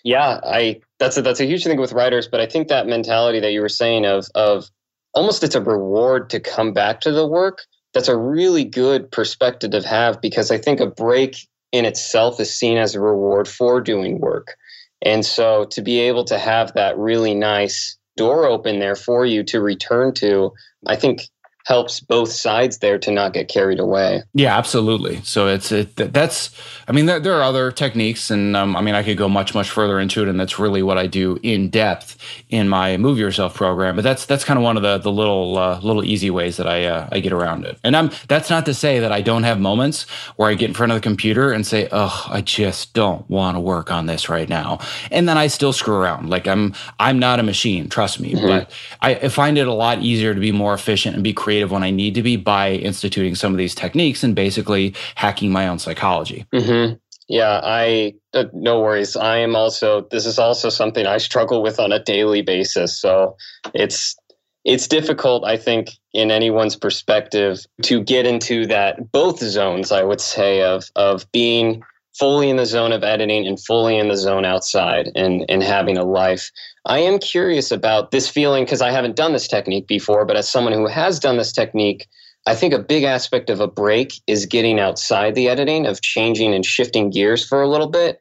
[0.03, 3.39] Yeah, I that's a, that's a huge thing with writers, but I think that mentality
[3.39, 4.67] that you were saying of of
[5.13, 7.59] almost it's a reward to come back to the work.
[7.93, 12.53] That's a really good perspective to have because I think a break in itself is
[12.53, 14.55] seen as a reward for doing work.
[15.01, 19.43] And so to be able to have that really nice door open there for you
[19.45, 20.51] to return to,
[20.85, 21.29] I think
[21.65, 24.23] helps both sides there to not get carried away.
[24.33, 25.21] Yeah, absolutely.
[25.23, 26.49] So it's it that's
[26.87, 29.53] I mean there, there are other techniques and um, I mean I could go much
[29.53, 32.17] much further into it and that's really what I do in depth
[32.49, 33.95] in my move yourself program.
[33.95, 36.67] But that's that's kind of one of the the little uh, little easy ways that
[36.67, 37.77] I uh, I get around it.
[37.83, 40.03] And I'm that's not to say that I don't have moments
[40.35, 43.55] where I get in front of the computer and say, "Oh, I just don't want
[43.55, 44.79] to work on this right now."
[45.11, 46.29] And then I still screw around.
[46.29, 48.47] Like I'm I'm not a machine, trust me, mm-hmm.
[48.47, 48.71] but
[49.01, 51.69] I, I find it a lot easier to be more efficient and be creative creative
[51.69, 55.67] when I need to be by instituting some of these techniques and basically hacking my
[55.67, 56.45] own psychology.
[56.53, 56.93] Mm-hmm.
[57.27, 59.17] Yeah, I uh, no worries.
[59.17, 62.97] I am also this is also something I struggle with on a daily basis.
[62.97, 63.35] So
[63.73, 64.15] it's
[64.63, 69.91] it's difficult, I think, in anyone's perspective to get into that both zones.
[69.91, 71.83] I would say of of being
[72.17, 75.97] fully in the zone of editing and fully in the zone outside and, and having
[75.97, 76.51] a life.
[76.85, 80.49] I am curious about this feeling because I haven't done this technique before, but as
[80.49, 82.07] someone who has done this technique,
[82.47, 86.53] I think a big aspect of a break is getting outside the editing, of changing
[86.53, 88.19] and shifting gears for a little bit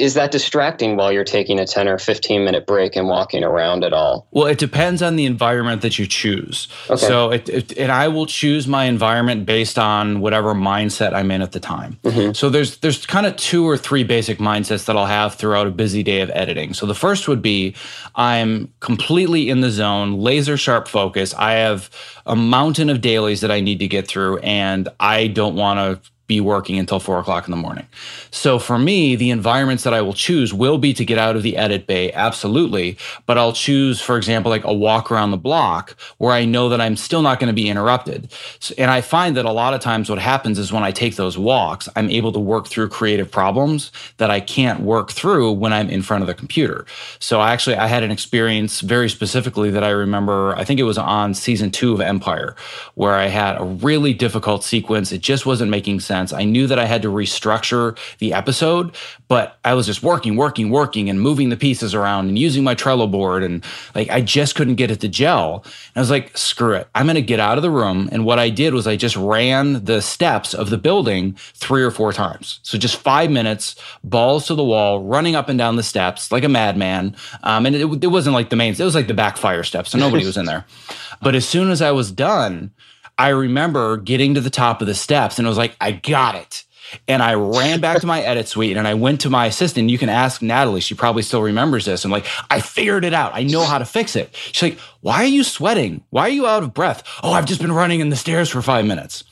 [0.00, 3.84] is that distracting while you're taking a 10 or 15 minute break and walking around
[3.84, 4.26] at all?
[4.30, 6.68] Well, it depends on the environment that you choose.
[6.88, 6.96] Okay.
[6.96, 11.42] So, it, it, and I will choose my environment based on whatever mindset I'm in
[11.42, 11.98] at the time.
[12.04, 12.32] Mm-hmm.
[12.32, 15.70] So there's there's kind of two or three basic mindsets that I'll have throughout a
[15.70, 16.74] busy day of editing.
[16.74, 17.74] So the first would be
[18.14, 21.34] I'm completely in the zone, laser sharp focus.
[21.34, 21.90] I have
[22.26, 26.10] a mountain of dailies that I need to get through, and I don't want to
[26.28, 27.86] be working until four o'clock in the morning.
[28.30, 31.42] So for me, the environments that I will choose will be to get out of
[31.42, 32.98] the edit bay, absolutely.
[33.24, 36.82] But I'll choose, for example, like a walk around the block where I know that
[36.82, 38.30] I'm still not going to be interrupted.
[38.60, 41.16] So, and I find that a lot of times what happens is when I take
[41.16, 45.72] those walks, I'm able to work through creative problems that I can't work through when
[45.72, 46.84] I'm in front of the computer.
[47.20, 50.98] So actually, I had an experience very specifically that I remember, I think it was
[50.98, 52.54] on season two of Empire,
[52.96, 55.10] where I had a really difficult sequence.
[55.10, 56.32] It just wasn't making sense sense.
[56.32, 58.94] I knew that I had to restructure the episode,
[59.28, 62.74] but I was just working, working, working and moving the pieces around and using my
[62.74, 63.42] Trello board.
[63.42, 65.62] And like, I just couldn't get it to gel.
[65.64, 66.88] And I was like, screw it.
[66.94, 68.08] I'm going to get out of the room.
[68.12, 71.90] And what I did was I just ran the steps of the building three or
[71.90, 72.60] four times.
[72.62, 76.44] So just five minutes, balls to the wall, running up and down the steps like
[76.44, 77.16] a madman.
[77.42, 79.90] Um, and it, it wasn't like the main, it was like the backfire steps.
[79.90, 80.64] So nobody was in there.
[81.20, 82.70] But as soon as I was done,
[83.18, 86.36] I remember getting to the top of the steps and I was like, I got
[86.36, 86.64] it.
[87.06, 89.90] And I ran back to my edit suite and I went to my assistant.
[89.90, 90.80] You can ask Natalie.
[90.80, 92.04] She probably still remembers this.
[92.04, 93.32] I'm like, I figured it out.
[93.34, 94.34] I know how to fix it.
[94.34, 96.04] She's like, why are you sweating?
[96.10, 97.02] Why are you out of breath?
[97.22, 99.24] Oh, I've just been running in the stairs for five minutes.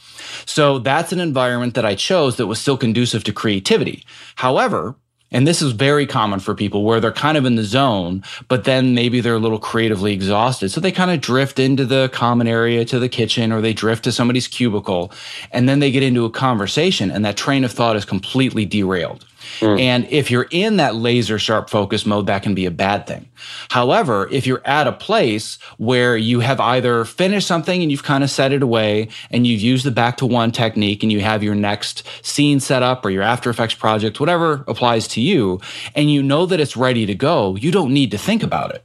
[0.45, 4.05] So that's an environment that I chose that was still conducive to creativity.
[4.35, 4.97] However,
[5.33, 8.65] and this is very common for people where they're kind of in the zone, but
[8.65, 10.71] then maybe they're a little creatively exhausted.
[10.71, 14.05] So they kind of drift into the common area to the kitchen or they drift
[14.05, 15.13] to somebody's cubicle
[15.51, 19.25] and then they get into a conversation and that train of thought is completely derailed.
[19.61, 19.81] Mm.
[19.81, 23.29] And if you're in that laser sharp focus mode, that can be a bad thing.
[23.71, 28.25] However, if you're at a place where you have either finished something and you've kind
[28.25, 31.43] of set it away and you've used the back to one technique and you have
[31.43, 35.61] your next scene set up or your After Effects project, whatever applies to you,
[35.95, 38.83] and you know that it's ready to go, you don't need to think about it.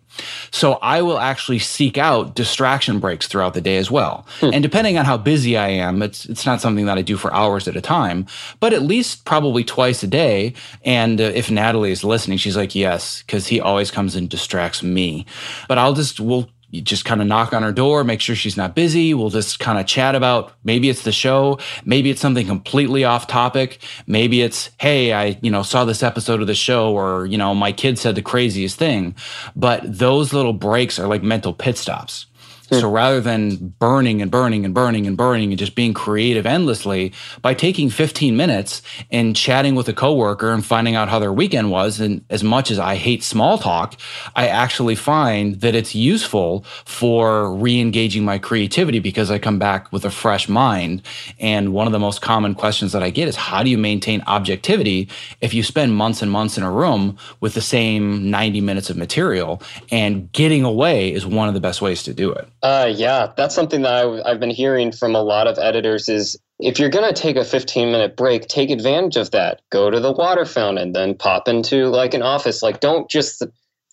[0.51, 4.25] So I will actually seek out distraction breaks throughout the day as well.
[4.39, 4.51] Hmm.
[4.53, 7.33] And depending on how busy I am, it's it's not something that I do for
[7.33, 8.25] hours at a time,
[8.59, 10.53] but at least probably twice a day.
[10.83, 14.83] And uh, if Natalie is listening, she's like, "Yes," because he always comes and distracts
[14.83, 15.25] me.
[15.67, 18.57] But I'll just we'll you just kind of knock on her door, make sure she's
[18.57, 19.13] not busy.
[19.13, 23.27] We'll just kind of chat about maybe it's the show, maybe it's something completely off
[23.27, 23.79] topic.
[24.07, 27.53] Maybe it's, hey, I, you know, saw this episode of the show or, you know,
[27.53, 29.15] my kid said the craziest thing.
[29.55, 32.25] But those little breaks are like mental pit stops.
[32.71, 32.79] Hmm.
[32.79, 37.11] So rather than burning and burning and burning and burning and just being creative endlessly,
[37.41, 38.81] by taking 15 minutes
[39.11, 42.71] and chatting with a coworker and finding out how their weekend was, and as much
[42.71, 43.95] as I hate small talk,
[44.37, 50.05] I actually find that it's useful for re-engaging my creativity because I come back with
[50.05, 51.01] a fresh mind.
[51.39, 54.23] And one of the most common questions that I get is how do you maintain
[54.27, 55.09] objectivity
[55.41, 58.95] if you spend months and months in a room with the same 90 minutes of
[58.95, 59.61] material?
[59.91, 62.47] And getting away is one of the best ways to do it.
[62.63, 66.37] Uh, yeah, that's something that I, I've been hearing from a lot of editors is
[66.59, 69.61] if you're going to take a 15 minute break, take advantage of that.
[69.71, 72.61] Go to the water fountain, then pop into like an office.
[72.61, 73.43] Like, don't just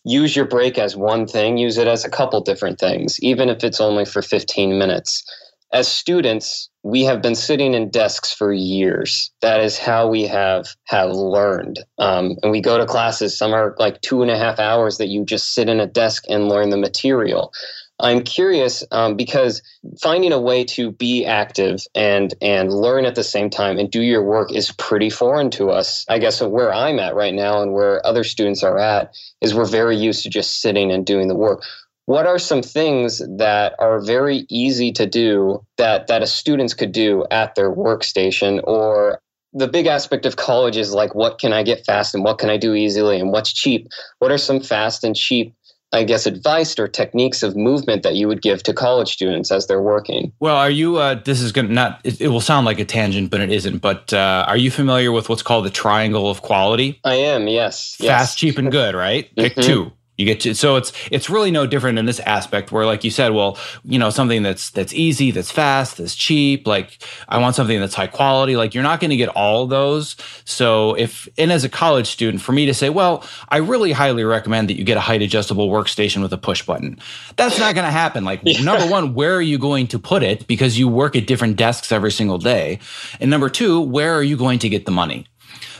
[0.04, 3.64] use your break as one thing, use it as a couple different things, even if
[3.64, 5.24] it's only for 15 minutes.
[5.72, 9.30] As students, we have been sitting in desks for years.
[9.42, 11.80] That is how we have have learned.
[11.98, 13.36] Um, and we go to classes.
[13.36, 16.24] Some are like two and a half hours that you just sit in a desk
[16.28, 17.52] and learn the material.
[18.00, 19.60] I'm curious um, because
[20.00, 24.02] finding a way to be active and and learn at the same time and do
[24.02, 26.04] your work is pretty foreign to us.
[26.08, 29.64] I guess where I'm at right now and where other students are at is we're
[29.64, 31.64] very used to just sitting and doing the work.
[32.06, 36.92] What are some things that are very easy to do that that a students could
[36.92, 39.20] do at their workstation or
[39.52, 42.50] the big aspect of college is like what can I get fast and what can
[42.50, 43.88] I do easily and what's cheap?
[44.20, 45.54] What are some fast and cheap
[45.92, 49.66] I guess, advice or techniques of movement that you would give to college students as
[49.66, 50.32] they're working?
[50.38, 50.96] Well, are you?
[50.96, 52.00] Uh, this is going to not.
[52.04, 53.78] It, it, will sound like a tangent, but it isn't.
[53.78, 57.00] But uh, are you familiar with what's called the triangle of quality?
[57.04, 57.48] I am.
[57.48, 57.94] Yes.
[57.96, 58.34] Fast, yes.
[58.34, 58.94] cheap, and good.
[58.94, 59.34] Right.
[59.34, 59.66] Pick mm-hmm.
[59.66, 59.92] two.
[60.18, 63.10] You get to so it's it's really no different in this aspect where like you
[63.10, 67.54] said, well, you know, something that's that's easy, that's fast, that's cheap, like I want
[67.54, 68.56] something that's high quality.
[68.56, 70.16] Like you're not going to get all those.
[70.44, 74.24] So if and as a college student, for me to say, well, I really highly
[74.24, 76.98] recommend that you get a height adjustable workstation with a push button.
[77.36, 78.24] That's not going to happen.
[78.24, 78.60] Like yeah.
[78.60, 80.48] number one, where are you going to put it?
[80.48, 82.80] Because you work at different desks every single day.
[83.20, 85.26] And number two, where are you going to get the money?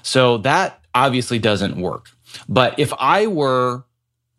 [0.03, 2.11] So that obviously doesn't work.
[2.49, 3.85] But if I were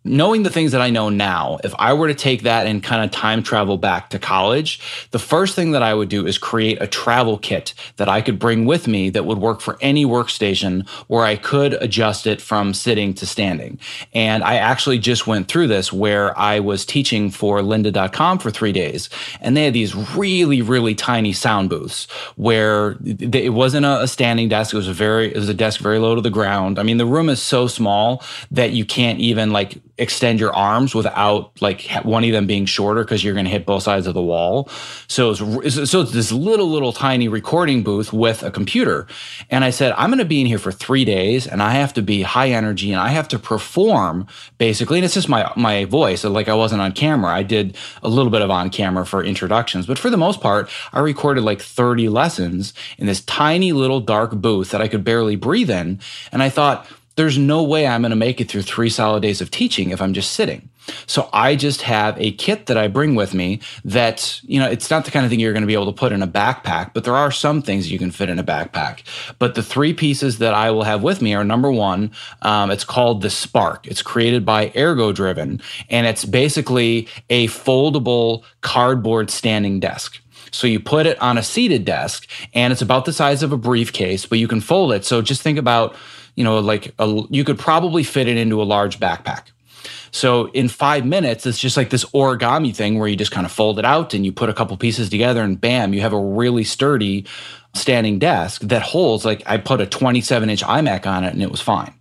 [0.09, 3.03] knowing the things that I know now, if I were to take that and kind
[3.03, 6.81] of time travel back to college, the first thing that I would do is create
[6.81, 10.87] a travel kit that I could bring with me that would work for any workstation
[11.07, 13.79] where I could adjust it from sitting to standing.
[14.13, 18.71] And I actually just went through this where I was teaching for lynda.com for three
[18.71, 19.09] days.
[19.41, 24.73] And they had these really, really tiny sound booths where it wasn't a standing desk.
[24.73, 26.79] It was a very, it was a desk very low to the ground.
[26.79, 30.95] I mean, the room is so small that you can't even like extend your arms
[30.95, 34.13] without like one of them being shorter because you're going to hit both sides of
[34.13, 34.69] the wall.
[35.07, 39.07] So it's, so it's this little little tiny recording booth with a computer.
[39.49, 41.93] And I said I'm going to be in here for 3 days and I have
[41.93, 45.85] to be high energy and I have to perform basically and it's just my my
[45.85, 47.31] voice like I wasn't on camera.
[47.31, 50.69] I did a little bit of on camera for introductions, but for the most part
[50.93, 55.35] I recorded like 30 lessons in this tiny little dark booth that I could barely
[55.35, 55.99] breathe in
[56.31, 56.87] and I thought
[57.19, 60.01] there's no way I'm going to make it through three solid days of teaching if
[60.01, 60.69] I'm just sitting.
[61.05, 64.89] So I just have a kit that I bring with me that, you know, it's
[64.89, 66.93] not the kind of thing you're going to be able to put in a backpack,
[66.93, 69.03] but there are some things you can fit in a backpack.
[69.37, 72.85] But the three pieces that I will have with me are number one, um, it's
[72.85, 73.85] called the Spark.
[73.85, 80.21] It's created by ErgoDriven, and it's basically a foldable cardboard standing desk.
[80.51, 83.57] So you put it on a seated desk and it's about the size of a
[83.57, 85.05] briefcase, but you can fold it.
[85.05, 85.95] So just think about
[86.39, 89.47] you know, like a, you could probably fit it into a large backpack.
[90.11, 93.51] So in five minutes, it's just like this origami thing where you just kind of
[93.51, 96.19] fold it out and you put a couple pieces together and bam, you have a
[96.19, 97.25] really sturdy
[97.75, 101.51] standing desk that holds like I put a 27 inch iMac on it and it
[101.51, 101.93] was fine.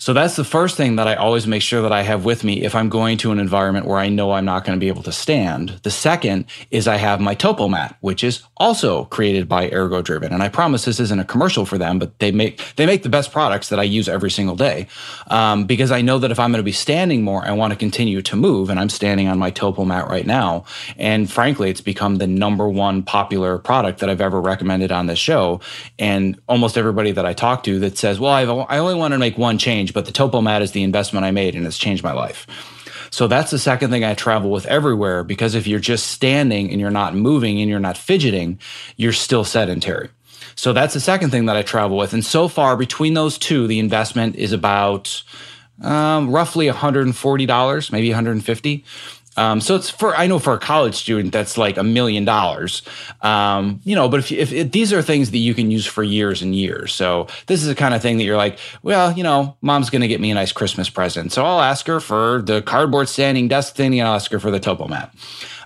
[0.00, 2.62] So that's the first thing that I always make sure that I have with me
[2.62, 5.02] if I'm going to an environment where I know I'm not going to be able
[5.02, 5.78] to stand.
[5.82, 10.32] The second is I have my topo mat, which is also created by ErgoDriven.
[10.32, 13.10] And I promise this isn't a commercial for them, but they make they make the
[13.10, 14.86] best products that I use every single day.
[15.26, 17.78] Um, because I know that if I'm going to be standing more, I want to
[17.78, 18.70] continue to move.
[18.70, 20.64] And I'm standing on my topo mat right now.
[20.96, 25.18] And frankly, it's become the number one popular product that I've ever recommended on this
[25.18, 25.60] show.
[25.98, 29.18] And almost everybody that I talk to that says, well, I've, I only want to
[29.18, 32.02] make one change change, but the Topomat is the investment I made and it's changed
[32.02, 32.46] my life.
[33.10, 36.80] So that's the second thing I travel with everywhere because if you're just standing and
[36.80, 38.60] you're not moving and you're not fidgeting,
[38.96, 40.10] you're still sedentary.
[40.54, 42.12] So that's the second thing that I travel with.
[42.12, 45.22] And so far, between those two, the investment is about
[45.82, 48.84] um, roughly $140, maybe 150
[49.40, 52.82] um, so it's for I know for a college student that's like a million dollars,
[53.22, 54.06] um, you know.
[54.06, 56.92] But if, if, if, these are things that you can use for years and years,
[56.92, 60.02] so this is the kind of thing that you're like, well, you know, mom's going
[60.02, 63.48] to get me a nice Christmas present, so I'll ask her for the cardboard standing
[63.48, 65.14] desk thing, and I'll ask her for the topo mat.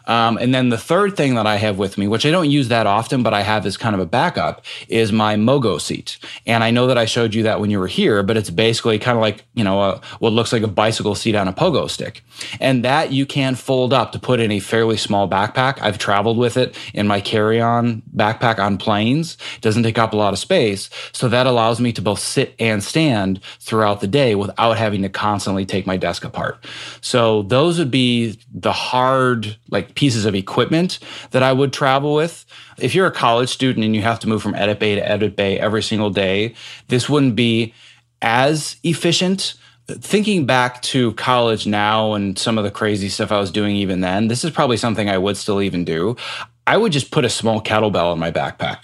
[0.06, 2.68] Um, and then the third thing that I have with me, which I don't use
[2.68, 6.18] that often, but I have as kind of a backup, is my Mogo seat.
[6.46, 8.98] And I know that I showed you that when you were here, but it's basically
[8.98, 11.88] kind of like, you know, a, what looks like a bicycle seat on a pogo
[11.88, 12.22] stick.
[12.60, 15.80] And that you can fold up to put in a fairly small backpack.
[15.80, 19.36] I've traveled with it in my carry on backpack on planes.
[19.56, 20.90] It doesn't take up a lot of space.
[21.12, 25.08] So that allows me to both sit and stand throughout the day without having to
[25.08, 26.64] constantly take my desk apart.
[27.00, 30.98] So those would be the hard, like pieces of equipment
[31.30, 32.44] that I would travel with.
[32.78, 35.36] If you're a college student and you have to move from Edit Bay to Edit
[35.36, 36.54] Bay every single day,
[36.88, 37.74] this wouldn't be
[38.22, 39.54] as efficient.
[39.86, 44.00] Thinking back to college now and some of the crazy stuff I was doing even
[44.00, 46.16] then, this is probably something I would still even do.
[46.66, 48.78] I would just put a small kettlebell in my backpack.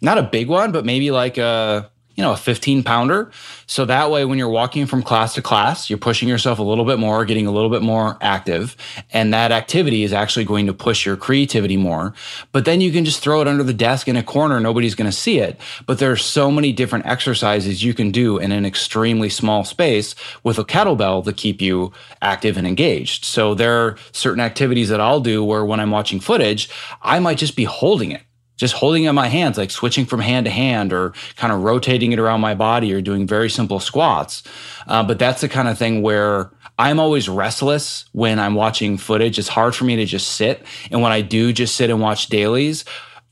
[0.00, 3.30] Not a big one, but maybe like a you know, a 15 pounder.
[3.66, 6.84] So that way, when you're walking from class to class, you're pushing yourself a little
[6.84, 8.76] bit more, getting a little bit more active.
[9.12, 12.12] And that activity is actually going to push your creativity more.
[12.52, 14.60] But then you can just throw it under the desk in a corner.
[14.60, 15.60] Nobody's going to see it.
[15.86, 20.14] But there are so many different exercises you can do in an extremely small space
[20.42, 23.24] with a kettlebell to keep you active and engaged.
[23.24, 26.68] So there are certain activities that I'll do where when I'm watching footage,
[27.02, 28.22] I might just be holding it
[28.60, 31.62] just holding it in my hands, like switching from hand to hand or kind of
[31.62, 34.42] rotating it around my body or doing very simple squats.
[34.86, 39.38] Uh, but that's the kind of thing where I'm always restless when I'm watching footage.
[39.38, 40.62] It's hard for me to just sit.
[40.90, 42.84] And when I do just sit and watch dailies,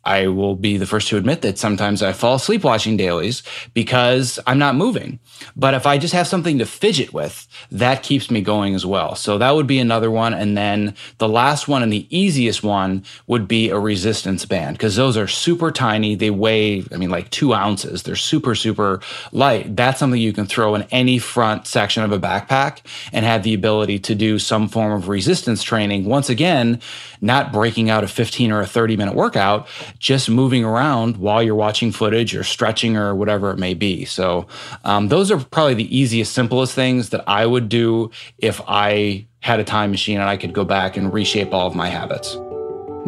[0.09, 3.43] I will be the first to admit that sometimes I fall asleep watching dailies
[3.75, 5.19] because I'm not moving.
[5.55, 9.15] But if I just have something to fidget with, that keeps me going as well.
[9.17, 10.33] So that would be another one.
[10.33, 14.97] And then the last one and the easiest one would be a resistance band because
[14.97, 16.15] those are super tiny.
[16.15, 18.03] They weigh, I mean, like two ounces.
[18.03, 19.01] They're super, super
[19.31, 19.77] light.
[19.77, 22.81] That's something you can throw in any front section of a backpack
[23.13, 26.07] and have the ability to do some form of resistance training.
[26.07, 26.81] Once again,
[27.21, 29.69] not breaking out a 15 or a 30 minute workout,
[29.99, 34.05] just moving around while you're watching footage or stretching or whatever it may be.
[34.05, 34.47] So
[34.85, 39.61] um, those are probably the easiest, simplest things that I would do if I had
[39.61, 42.37] a time machine and I could go back and reshape all of my habits.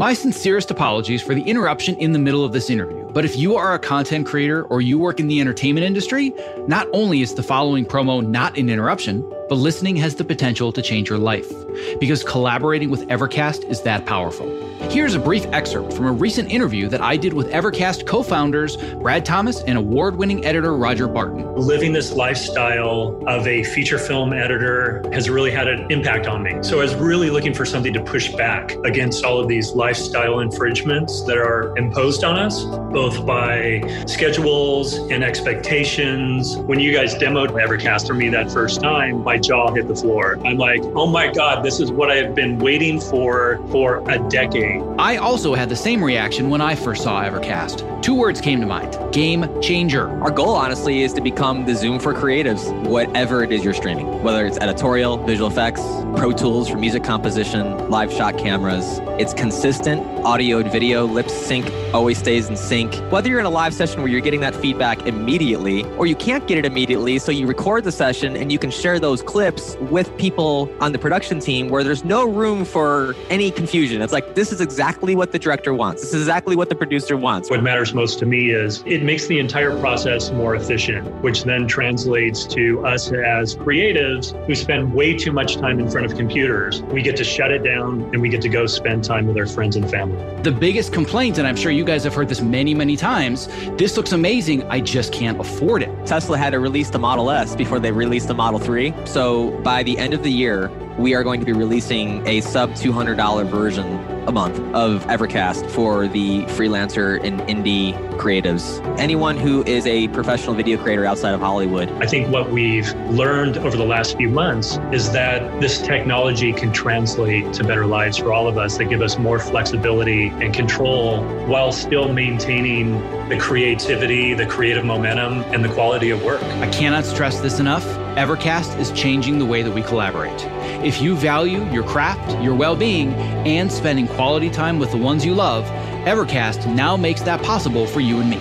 [0.01, 3.05] My sincerest apologies for the interruption in the middle of this interview.
[3.13, 6.33] But if you are a content creator or you work in the entertainment industry,
[6.67, 10.81] not only is the following promo not an interruption, but listening has the potential to
[10.81, 11.53] change your life
[11.99, 14.49] because collaborating with Evercast is that powerful.
[14.89, 18.77] Here's a brief excerpt from a recent interview that I did with Evercast co founders
[18.95, 21.55] Brad Thomas and award winning editor Roger Barton.
[21.55, 26.63] Living this lifestyle of a feature film editor has really had an impact on me.
[26.63, 30.39] So I was really looking for something to push back against all of these lifestyle
[30.39, 36.57] infringements that are imposed on us, both by schedules and expectations.
[36.59, 40.39] When you guys demoed Evercast for me that first time, my jaw hit the floor.
[40.45, 44.19] I'm like, oh my God, this is what I have been waiting for for a
[44.29, 44.81] decade.
[44.97, 48.01] I also had the same reaction when I first saw Evercast.
[48.01, 50.09] Two words came to mind game changer.
[50.23, 54.23] Our goal, honestly, is to become the Zoom for creatives, whatever it is you're streaming,
[54.23, 55.83] whether it's editorial, visual effects,
[56.17, 59.01] Pro Tools for music composition, live shot cameras.
[59.19, 62.95] It's consistent audio and video, lip sync always stays in sync.
[63.13, 66.47] Whether you're in a live session where you're getting that feedback immediately, or you can't
[66.47, 70.17] get it immediately, so you record the session and you can share those clips with
[70.17, 74.03] people on the production team team where there's no room for any confusion.
[74.03, 76.03] It's like, this is exactly what the director wants.
[76.03, 77.51] This is exactly what the producer wants.
[77.51, 81.67] What matters most to me is it makes the entire process more efficient, which then
[81.67, 86.83] translates to us as creatives who spend way too much time in front of computers.
[86.83, 89.47] We get to shut it down and we get to go spend time with our
[89.47, 90.43] friends and family.
[90.43, 93.97] The biggest complaint, and I'm sure you guys have heard this many, many times this
[93.97, 94.63] looks amazing.
[94.65, 96.07] I just can't afford it.
[96.07, 98.95] Tesla had to release the Model S before they released the Model 3.
[99.05, 100.71] So by the end of the year,
[101.01, 103.87] we are going to be releasing a sub $200 version
[104.29, 108.85] a month of Evercast for the freelancer and indie creatives.
[108.99, 111.91] Anyone who is a professional video creator outside of Hollywood.
[112.03, 116.71] I think what we've learned over the last few months is that this technology can
[116.71, 121.25] translate to better lives for all of us that give us more flexibility and control
[121.47, 126.43] while still maintaining the creativity, the creative momentum, and the quality of work.
[126.43, 127.87] I cannot stress this enough.
[128.17, 130.45] Evercast is changing the way that we collaborate.
[130.85, 133.13] If you value your craft, your well being,
[133.47, 135.65] and spending quality time with the ones you love,
[136.07, 138.39] Evercast now makes that possible for you and me.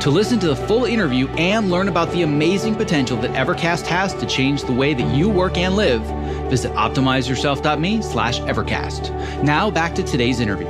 [0.00, 4.14] To listen to the full interview and learn about the amazing potential that Evercast has
[4.14, 6.02] to change the way that you work and live,
[6.50, 9.42] visit optimizeyourself.me slash Evercast.
[9.44, 10.68] Now back to today's interview.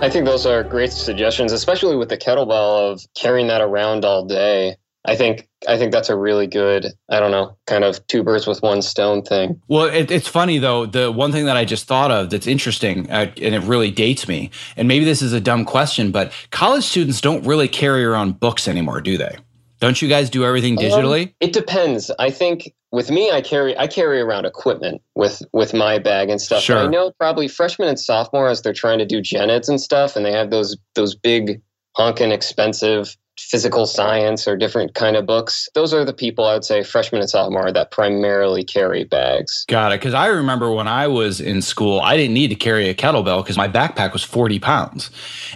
[0.00, 4.24] I think those are great suggestions, especially with the kettlebell of carrying that around all
[4.24, 4.76] day.
[5.06, 8.46] I think I think that's a really good I don't know kind of two birds
[8.46, 9.60] with one stone thing.
[9.68, 10.86] Well, it, it's funny though.
[10.86, 14.26] The one thing that I just thought of that's interesting uh, and it really dates
[14.28, 18.40] me, and maybe this is a dumb question, but college students don't really carry around
[18.40, 19.36] books anymore, do they?
[19.80, 21.26] Don't you guys do everything um, digitally?
[21.26, 22.10] Um, it depends.
[22.18, 26.40] I think with me, I carry I carry around equipment with with my bag and
[26.40, 26.62] stuff.
[26.62, 26.78] Sure.
[26.78, 30.16] I know probably freshmen and sophomore as they're trying to do gen eds and stuff,
[30.16, 31.60] and they have those those big
[31.96, 33.16] honking expensive
[33.54, 35.68] physical science or different kind of books.
[35.74, 39.64] Those are the people I would say freshmen and sophomore that primarily carry bags.
[39.68, 40.00] Got it.
[40.00, 43.44] Because I remember when I was in school, I didn't need to carry a kettlebell
[43.44, 45.12] because my backpack was 40 pounds.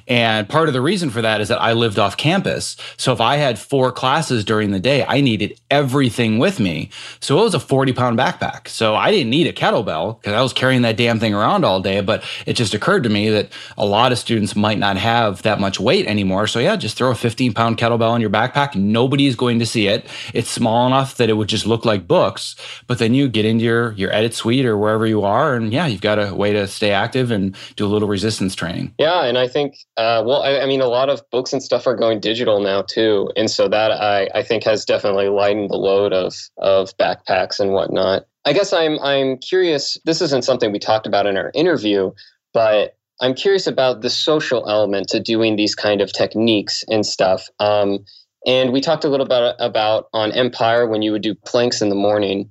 [0.06, 2.76] And part of the reason for that is that I lived off campus.
[2.98, 6.90] So if I had four classes during the day, I needed everything with me.
[7.18, 8.68] So it was a 40 pound backpack.
[8.68, 11.80] So I didn't need a kettlebell because I was carrying that damn thing around all
[11.80, 12.00] day.
[12.00, 15.58] But it just occurred to me that a lot of students might not have that
[15.58, 16.46] much weight anymore.
[16.46, 18.74] So yeah, just throw a 15 pound kettlebell in your backpack.
[18.74, 20.06] Nobody is going to see it.
[20.34, 22.56] It's small enough that it would just look like books.
[22.86, 25.54] But then you get into your, your edit suite or wherever you are.
[25.54, 28.94] And yeah, you've got a way to stay active and do a little resistance training.
[28.98, 29.24] Yeah.
[29.24, 31.96] And I think, uh, well, I, I, mean, a lot of books and stuff are
[31.96, 33.30] going digital now too.
[33.36, 37.72] And so that I, I think has definitely lightened the load of, of backpacks and
[37.72, 38.26] whatnot.
[38.44, 39.98] I guess I'm, I'm curious.
[40.04, 42.12] This isn't something we talked about in our interview,
[42.54, 47.48] but I'm curious about the social element to doing these kind of techniques and stuff.
[47.58, 48.04] Um,
[48.46, 51.88] and we talked a little bit about on Empire when you would do planks in
[51.88, 52.50] the morning.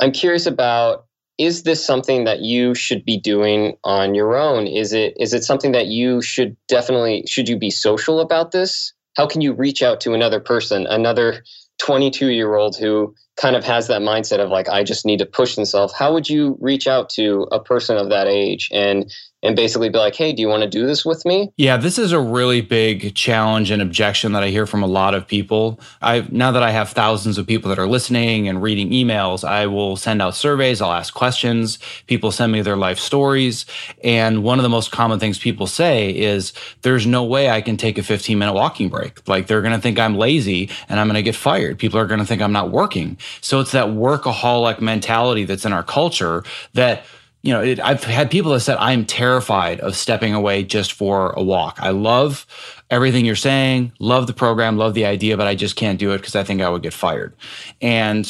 [0.00, 1.04] I'm curious about
[1.38, 4.66] is this something that you should be doing on your own?
[4.66, 8.94] Is it is it something that you should definitely should you be social about this?
[9.16, 11.44] How can you reach out to another person, another
[11.78, 15.26] 22 year old who kind of has that mindset of like I just need to
[15.26, 15.92] push themselves?
[15.92, 19.10] How would you reach out to a person of that age and
[19.42, 21.52] and basically be like, hey, do you want to do this with me?
[21.56, 25.14] Yeah, this is a really big challenge and objection that I hear from a lot
[25.14, 25.78] of people.
[26.02, 29.66] I now that I have thousands of people that are listening and reading emails, I
[29.66, 33.66] will send out surveys, I'll ask questions, people send me their life stories,
[34.02, 37.76] and one of the most common things people say is there's no way I can
[37.76, 39.26] take a 15 minute walking break.
[39.28, 41.78] Like they're going to think I'm lazy and I'm going to get fired.
[41.78, 43.18] People are going to think I'm not working.
[43.40, 47.04] So it's that workaholic mentality that's in our culture that
[47.42, 51.30] you know, it, I've had people that said, I'm terrified of stepping away just for
[51.36, 51.78] a walk.
[51.80, 52.44] I love
[52.90, 56.18] everything you're saying, love the program, love the idea, but I just can't do it
[56.18, 57.36] because I think I would get fired.
[57.80, 58.28] And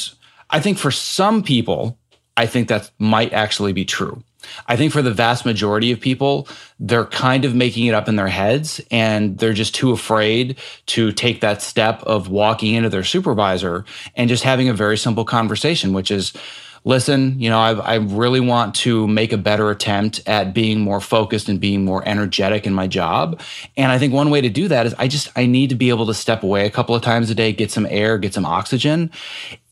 [0.50, 1.96] I think for some people,
[2.36, 4.22] I think that might actually be true.
[4.66, 8.16] I think for the vast majority of people, they're kind of making it up in
[8.16, 13.04] their heads and they're just too afraid to take that step of walking into their
[13.04, 13.84] supervisor
[14.14, 16.32] and just having a very simple conversation, which is,
[16.86, 21.00] listen, you know, I, I, really want to make a better attempt at being more
[21.00, 23.40] focused and being more energetic in my job.
[23.76, 25.88] And I think one way to do that is I just, I need to be
[25.88, 28.46] able to step away a couple of times a day, get some air, get some
[28.46, 29.10] oxygen.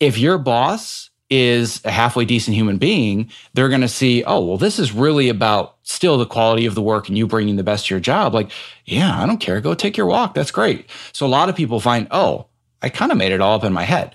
[0.00, 4.56] If your boss is a halfway decent human being, they're going to see, oh, well,
[4.56, 7.86] this is really about still the quality of the work and you bringing the best
[7.86, 8.34] to your job.
[8.34, 8.50] Like,
[8.84, 9.60] yeah, I don't care.
[9.60, 10.34] Go take your walk.
[10.34, 10.88] That's great.
[11.12, 12.46] So a lot of people find, oh,
[12.82, 14.14] I kind of made it all up in my head.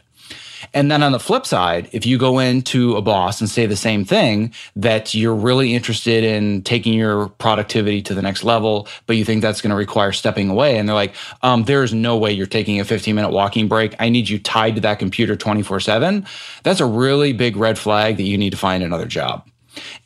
[0.74, 3.76] And then on the flip side, if you go into a boss and say the
[3.76, 9.16] same thing, that you're really interested in taking your productivity to the next level, but
[9.16, 12.32] you think that's going to require stepping away, and they're like, um, there's no way
[12.32, 13.96] you're taking a 15 minute walking break.
[14.00, 16.26] I need you tied to that computer 24 7.
[16.64, 19.50] That's a really big red flag that you need to find another job.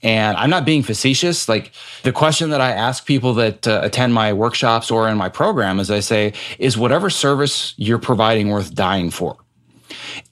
[0.02, 1.48] And I'm not being facetious.
[1.48, 1.72] Like
[2.04, 5.80] the question that I ask people that uh, attend my workshops or in my program
[5.80, 9.38] is I say, is whatever service you're providing worth dying for?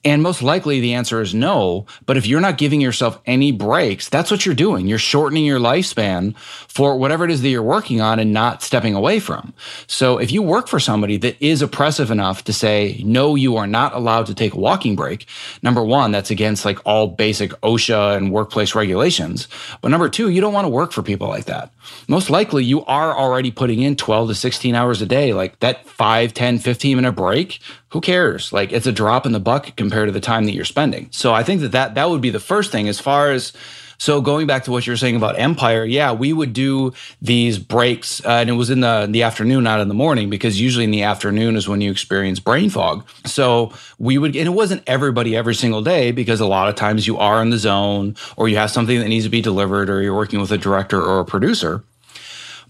[0.04, 1.86] And most likely the answer is no.
[2.06, 4.86] But if you're not giving yourself any breaks, that's what you're doing.
[4.86, 8.94] You're shortening your lifespan for whatever it is that you're working on and not stepping
[8.94, 9.54] away from.
[9.86, 13.66] So if you work for somebody that is oppressive enough to say, no, you are
[13.66, 15.26] not allowed to take a walking break,
[15.62, 19.48] number one, that's against like all basic OSHA and workplace regulations.
[19.80, 21.72] But number two, you don't want to work for people like that.
[22.08, 25.86] Most likely you are already putting in 12 to 16 hours a day, like that
[25.88, 27.60] 5, 10, 15 minute break
[27.92, 28.52] who cares?
[28.52, 31.08] Like it's a drop in the bucket compared to the time that you're spending.
[31.10, 33.52] So I think that that, that would be the first thing as far as
[33.98, 38.24] so going back to what you're saying about Empire, yeah, we would do these breaks,
[38.24, 40.90] uh, and it was in the the afternoon, not in the morning, because usually in
[40.90, 43.06] the afternoon is when you experience brain fog.
[43.26, 47.06] So we would, and it wasn't everybody every single day, because a lot of times
[47.06, 50.02] you are in the zone, or you have something that needs to be delivered, or
[50.02, 51.84] you're working with a director or a producer.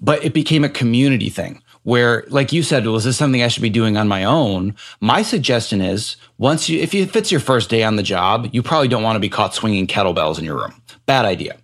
[0.03, 3.63] But it became a community thing where, like you said, was this something I should
[3.63, 4.75] be doing on my own?
[5.01, 8.49] My suggestion is once you, if, you, if it's your first day on the job,
[8.53, 10.75] you probably don't want to be caught swinging kettlebells in your room.
[11.07, 11.57] Bad idea.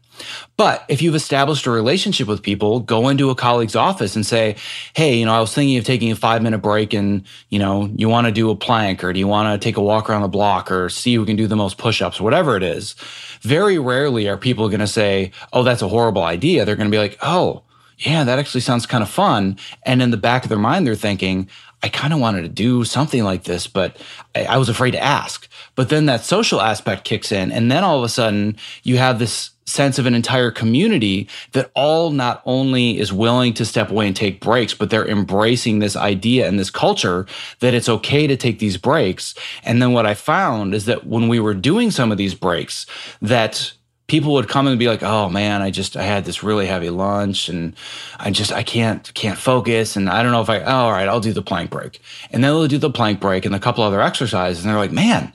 [0.56, 4.56] But if you've established a relationship with people, go into a colleague's office and say,
[4.94, 7.88] Hey, you know, I was thinking of taking a five minute break and, you know,
[7.94, 10.22] you want to do a plank or do you want to take a walk around
[10.22, 12.94] the block or see who can do the most push ups, whatever it is.
[13.42, 16.64] Very rarely are people going to say, Oh, that's a horrible idea.
[16.64, 17.62] They're going to be like, Oh,
[17.98, 19.58] yeah, that actually sounds kind of fun.
[19.82, 21.48] And in the back of their mind, they're thinking,
[21.82, 23.96] I kind of wanted to do something like this, but
[24.34, 25.48] I, I, was afraid to ask.
[25.76, 27.52] But then that social aspect kicks in.
[27.52, 31.70] And then all of a sudden, you have this sense of an entire community that
[31.74, 35.94] all not only is willing to step away and take breaks, but they're embracing this
[35.94, 37.26] idea and this culture
[37.60, 39.34] that it's okay to take these breaks.
[39.62, 42.86] And then what I found is that when we were doing some of these breaks,
[43.20, 43.72] that
[44.08, 46.90] people would come and be like, "Oh man, I just I had this really heavy
[46.90, 47.76] lunch and
[48.18, 51.08] I just I can't can't focus and I don't know if I oh, all right,
[51.08, 52.00] I'll do the plank break."
[52.32, 54.92] And then they'll do the plank break and a couple other exercises and they're like,
[54.92, 55.32] "Man,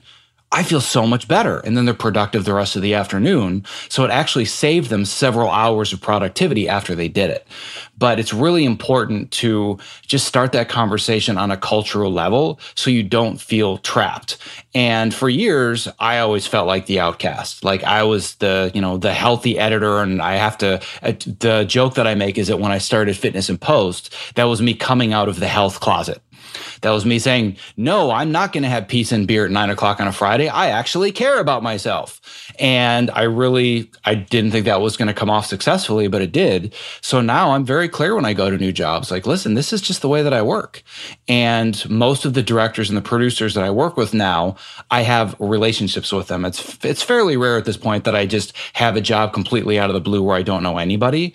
[0.52, 1.58] I feel so much better.
[1.58, 3.64] And then they're productive the rest of the afternoon.
[3.88, 7.46] So it actually saved them several hours of productivity after they did it.
[7.98, 13.02] But it's really important to just start that conversation on a cultural level so you
[13.02, 14.38] don't feel trapped.
[14.74, 17.64] And for years, I always felt like the outcast.
[17.64, 19.98] Like I was the, you know, the healthy editor.
[19.98, 23.16] And I have to, uh, the joke that I make is that when I started
[23.16, 26.22] Fitness in Post, that was me coming out of the health closet.
[26.80, 29.70] That was me saying, no, I'm not going to have pizza and beer at nine
[29.70, 30.48] o'clock on a Friday.
[30.48, 32.20] I actually care about myself.
[32.58, 36.32] And I really, I didn't think that was going to come off successfully, but it
[36.32, 36.74] did.
[37.00, 39.80] So now I'm very clear when I go to new jobs, like, listen, this is
[39.80, 40.82] just the way that I work.
[41.28, 44.56] And most of the directors and the producers that I work with now,
[44.90, 46.44] I have relationships with them.
[46.44, 49.90] It's, it's fairly rare at this point that I just have a job completely out
[49.90, 51.34] of the blue where I don't know anybody.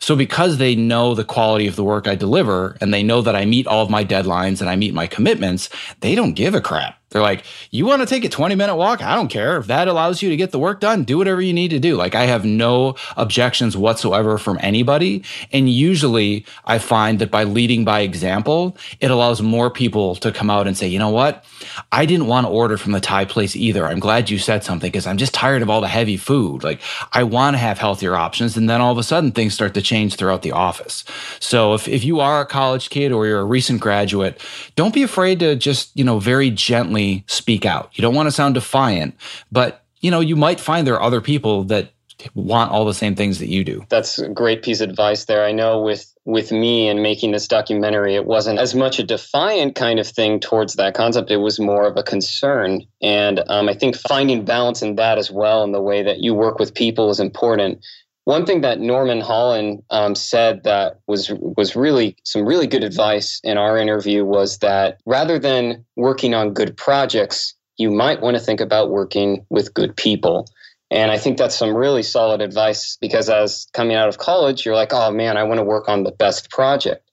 [0.00, 3.36] So because they know the quality of the work I deliver and they know that
[3.36, 5.68] I meet all of my deadlines and I meet my commitments,
[6.00, 6.99] they don't give a crap.
[7.10, 9.02] They're like, you want to take a 20 minute walk?
[9.02, 9.56] I don't care.
[9.56, 11.96] If that allows you to get the work done, do whatever you need to do.
[11.96, 15.24] Like I have no objections whatsoever from anybody.
[15.52, 20.50] And usually I find that by leading by example, it allows more people to come
[20.50, 21.44] out and say, you know what?
[21.90, 23.86] I didn't want to order from the Thai place either.
[23.86, 26.62] I'm glad you said something because I'm just tired of all the heavy food.
[26.62, 26.80] Like
[27.12, 28.56] I want to have healthier options.
[28.56, 31.04] And then all of a sudden things start to change throughout the office.
[31.40, 34.40] So if, if you are a college kid or you're a recent graduate,
[34.76, 37.90] don't be afraid to just, you know, very gently speak out.
[37.94, 39.14] You don't want to sound defiant,
[39.50, 41.92] but you know, you might find there are other people that
[42.34, 43.84] want all the same things that you do.
[43.88, 45.44] That's a great piece of advice there.
[45.44, 49.74] I know with with me and making this documentary, it wasn't as much a defiant
[49.74, 51.30] kind of thing towards that concept.
[51.30, 55.30] It was more of a concern, and um, I think finding balance in that as
[55.30, 57.84] well, in the way that you work with people, is important.
[58.30, 63.40] One thing that Norman Hollyn um, said that was was really some really good advice
[63.42, 68.40] in our interview was that rather than working on good projects, you might want to
[68.40, 70.46] think about working with good people.
[70.92, 74.76] And I think that's some really solid advice because as coming out of college, you're
[74.76, 77.10] like, oh man, I want to work on the best project.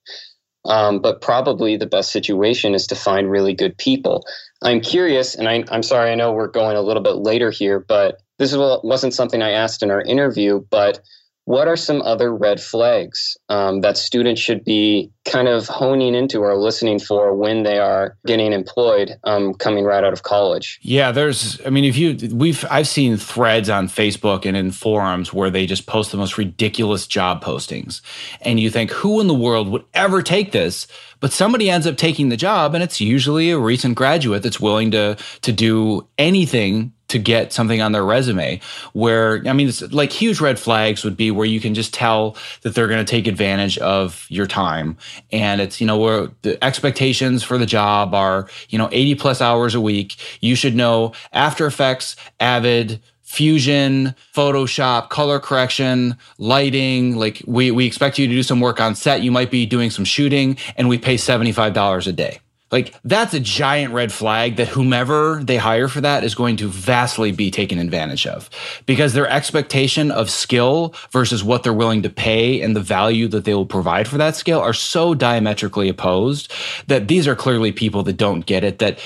[0.65, 4.23] Um, but probably the best situation is to find really good people.
[4.61, 7.79] I'm curious, and I, I'm sorry, I know we're going a little bit later here,
[7.79, 10.99] but this wasn't something I asked in our interview, but
[11.47, 16.39] what are some other red flags um, that students should be kind of honing into
[16.39, 20.77] or listening for when they are getting employed um, coming right out of college?
[20.81, 25.31] Yeah there's i mean if you we've i've seen threads on facebook and in forums
[25.31, 28.01] where they just post the most ridiculous job postings.
[28.41, 30.85] And you think who in the world would ever take this?
[31.21, 34.91] But somebody ends up taking the job and it's usually a recent graduate that's willing
[34.91, 38.59] to to do anything to get something on their resume
[38.93, 42.35] where i mean it's like huge red flags would be where you can just tell
[42.61, 44.97] that they're going to take advantage of your time.
[45.31, 49.41] And it's you know where the expectations for the job are you know 80 plus
[49.41, 50.17] hours a week.
[50.41, 58.17] You should know after effects avid fusion photoshop color correction lighting like we, we expect
[58.17, 59.21] you to do some work on set.
[59.21, 62.39] You might be doing some shooting and we pay $75 a day
[62.71, 66.67] like that's a giant red flag that whomever they hire for that is going to
[66.67, 68.49] vastly be taken advantage of
[68.85, 73.45] because their expectation of skill versus what they're willing to pay and the value that
[73.45, 76.51] they will provide for that skill are so diametrically opposed
[76.87, 78.99] that these are clearly people that don't get it that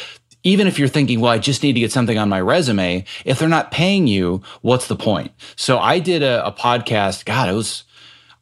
[0.44, 3.38] even if you're thinking, well, I just need to get something on my resume, if
[3.38, 5.32] they're not paying you, what's the point?
[5.56, 7.26] So I did a, a podcast.
[7.26, 7.84] God, it was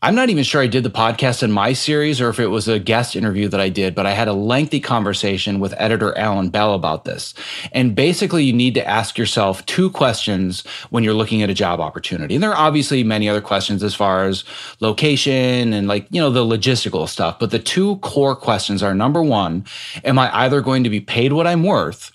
[0.02, 2.70] I'm not even sure I did the podcast in my series or if it was
[2.70, 6.48] a guest interview that I did, but I had a lengthy conversation with editor Alan
[6.48, 7.34] Bell about this.
[7.74, 11.82] And basically, you need to ask yourself two questions when you're looking at a job
[11.82, 12.34] opportunity.
[12.34, 14.46] And there are obviously many other questions as far as
[14.80, 17.38] location and like, you know, the logistical stuff.
[17.38, 19.66] But the two core questions are number one,
[20.06, 22.14] am I either going to be paid what I'm worth?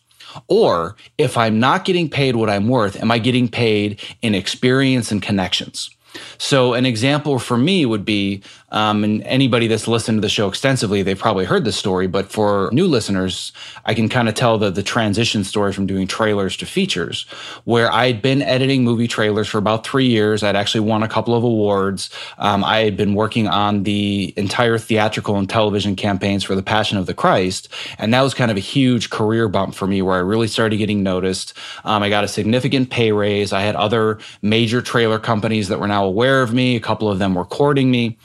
[0.49, 5.13] Or if I'm not getting paid what I'm worth, am I getting paid in experience
[5.13, 5.94] and connections?
[6.39, 8.43] So, an example for me would be,
[8.75, 12.33] um, and anybody that's listened to the show extensively, they've probably heard this story, but
[12.33, 13.53] for new listeners,
[13.85, 17.23] I can kind of tell the, the transition story from doing trailers to features,
[17.63, 20.43] where I'd been editing movie trailers for about three years.
[20.43, 22.11] I'd actually won a couple of awards.
[22.37, 26.99] Um, I had been working on the entire theatrical and television campaigns for The Passion
[26.99, 27.69] of the Christ.
[27.99, 30.79] And that was kind of a huge career bump for me where I really started
[30.79, 31.55] getting noticed.
[31.85, 33.53] Um, I got a significant pay raise.
[33.53, 36.75] I had other major trailer companies that were now aware of me.
[36.75, 38.19] A couple of them were courting me.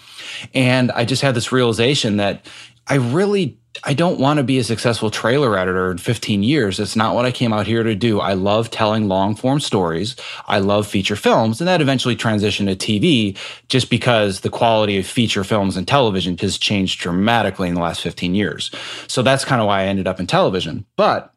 [0.53, 2.45] And I just had this realization that
[2.87, 6.79] I really I don't want to be a successful trailer editor in 15 years.
[6.79, 8.19] It's not what I came out here to do.
[8.19, 10.15] I love telling long form stories.
[10.47, 11.61] I love feature films.
[11.61, 13.37] And that eventually transitioned to TV
[13.69, 18.01] just because the quality of feature films and television has changed dramatically in the last
[18.01, 18.71] 15 years.
[19.07, 20.85] So that's kind of why I ended up in television.
[20.97, 21.33] But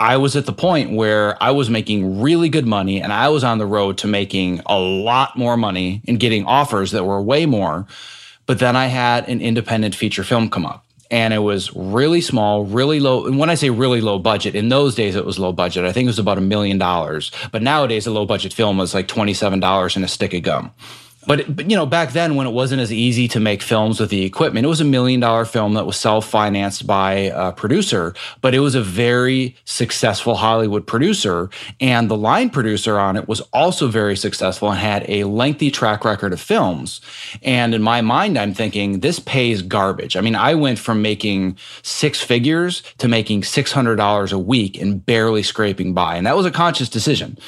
[0.00, 3.44] I was at the point where I was making really good money and I was
[3.44, 7.46] on the road to making a lot more money and getting offers that were way
[7.46, 7.86] more.
[8.46, 12.64] But then I had an independent feature film come up and it was really small,
[12.64, 13.26] really low.
[13.26, 15.84] And when I say really low budget, in those days it was low budget.
[15.84, 17.30] I think it was about a million dollars.
[17.52, 20.72] But nowadays a low budget film was like $27 and a stick of gum.
[21.26, 24.10] But, but, you know, back then when it wasn't as easy to make films with
[24.10, 28.14] the equipment, it was a million dollar film that was self financed by a producer,
[28.40, 31.50] but it was a very successful Hollywood producer.
[31.80, 36.04] And the line producer on it was also very successful and had a lengthy track
[36.04, 37.00] record of films.
[37.42, 40.16] And in my mind, I'm thinking this pays garbage.
[40.16, 45.42] I mean, I went from making six figures to making $600 a week and barely
[45.42, 46.16] scraping by.
[46.16, 47.38] And that was a conscious decision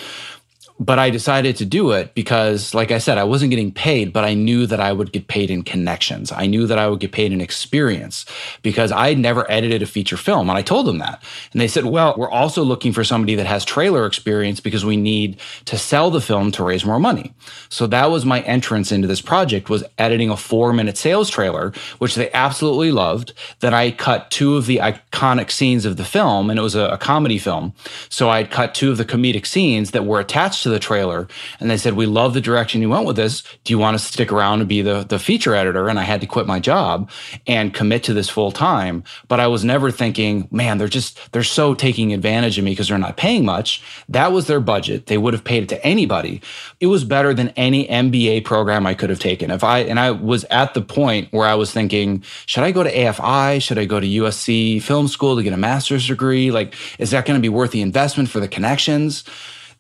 [0.79, 4.25] but I decided to do it because, like I said, I wasn't getting paid, but
[4.25, 6.31] I knew that I would get paid in connections.
[6.31, 8.27] I knew that I would get paid in experience
[8.63, 10.51] because I had never edited a feature film.
[10.51, 11.23] And I told them that.
[11.53, 14.99] And they said, well, we're also looking for somebody that has trailer experience because we
[14.99, 17.33] need to sell the film to raise more money.
[17.71, 21.73] So that was my entrance into this project was editing a four minute sales trailer,
[21.99, 23.33] which they absolutely loved.
[23.61, 26.89] Then I cut two of the iconic scenes of the film and it was a,
[26.89, 27.73] a comedy film.
[28.11, 31.29] So I cut two of the comedic scenes that were attached to the trailer
[31.61, 33.43] and they said, We love the direction you went with this.
[33.65, 35.89] Do you want to stick around and be the, the feature editor?
[35.89, 37.09] And I had to quit my job
[37.47, 39.05] and commit to this full time.
[39.29, 42.89] But I was never thinking, man, they're just, they're so taking advantage of me because
[42.89, 43.81] they're not paying much.
[44.09, 45.07] That was their budget.
[45.07, 46.43] They would have paid it to anybody.
[46.81, 49.53] It was better than any MBA program I could have taken.
[49.53, 52.83] If I, and I was at the point where I was thinking, should I go
[52.83, 53.63] to AFI?
[53.63, 56.51] Should I go to USC Film School to get a master's degree?
[56.51, 59.23] Like, is that going to be worth the investment for the connections?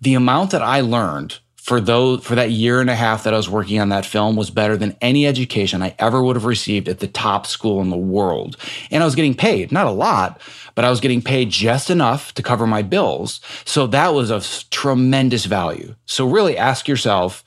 [0.07, 3.37] The amount that I learned for those for that year and a half that I
[3.37, 6.89] was working on that film was better than any education I ever would have received
[6.89, 8.57] at the top school in the world.
[8.93, 10.41] And I was getting paid, not a lot,
[10.77, 13.41] but I was getting paid just enough to cover my bills.
[13.65, 15.97] So that was of tremendous value.
[16.07, 17.43] So really ask yourself,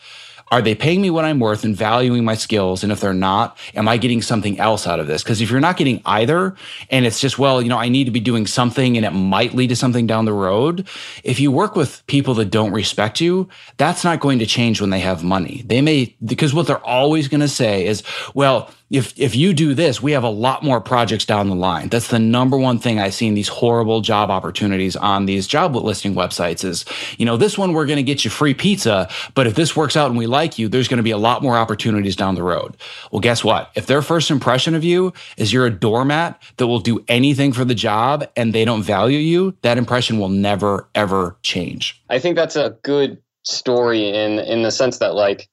[0.51, 2.83] are they paying me what I'm worth and valuing my skills?
[2.83, 5.23] And if they're not, am I getting something else out of this?
[5.23, 6.55] Because if you're not getting either,
[6.89, 9.53] and it's just, well, you know, I need to be doing something and it might
[9.53, 10.87] lead to something down the road.
[11.23, 13.47] If you work with people that don't respect you,
[13.77, 15.63] that's not going to change when they have money.
[15.65, 19.73] They may, because what they're always going to say is, well, if if you do
[19.73, 21.89] this, we have a lot more projects down the line.
[21.89, 25.75] That's the number one thing I see in these horrible job opportunities on these job
[25.75, 26.85] listing websites is,
[27.17, 29.95] you know, this one we're going to get you free pizza, but if this works
[29.95, 32.43] out and we like you, there's going to be a lot more opportunities down the
[32.43, 32.77] road.
[33.11, 33.71] Well, guess what?
[33.75, 37.65] If their first impression of you is you're a doormat that will do anything for
[37.65, 42.01] the job and they don't value you, that impression will never ever change.
[42.09, 45.47] I think that's a good story in in the sense that like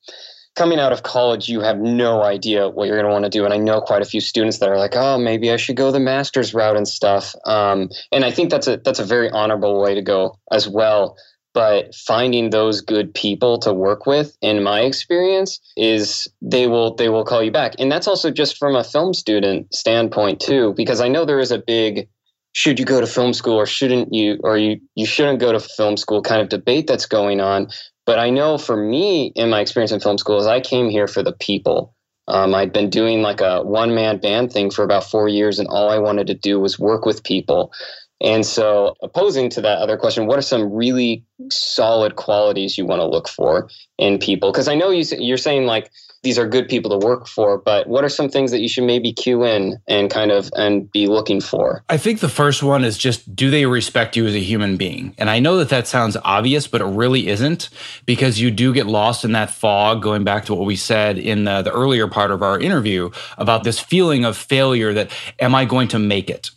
[0.56, 3.44] coming out of college, you have no idea what you're going to want to do.
[3.44, 5.92] And I know quite a few students that are like, "Oh, maybe I should go
[5.92, 9.80] the master's route and stuff." Um, and I think that's a that's a very honorable
[9.80, 11.16] way to go as well.
[11.54, 17.08] But finding those good people to work with, in my experience, is they will they
[17.08, 17.74] will call you back.
[17.78, 21.52] And that's also just from a film student standpoint too, because I know there is
[21.52, 22.08] a big
[22.52, 25.60] should you go to film school or shouldn't you or you you shouldn't go to
[25.60, 27.68] film school kind of debate that's going on
[28.06, 31.08] but I know for me, in my experience in film school, is I came here
[31.08, 31.94] for the people.
[32.28, 35.68] Um, I'd been doing like a one man band thing for about four years, and
[35.68, 37.72] all I wanted to do was work with people.
[38.20, 43.00] And so, opposing to that other question, what are some really solid qualities you want
[43.00, 44.50] to look for in people?
[44.52, 45.90] Because I know you, you're saying like
[46.22, 48.84] these are good people to work for, but what are some things that you should
[48.84, 51.84] maybe cue in and kind of and be looking for?
[51.88, 55.14] I think the first one is just do they respect you as a human being?
[55.18, 57.68] And I know that that sounds obvious, but it really isn't
[58.06, 61.44] because you do get lost in that fog going back to what we said in
[61.44, 65.64] the, the earlier part of our interview about this feeling of failure that am I
[65.64, 66.50] going to make it?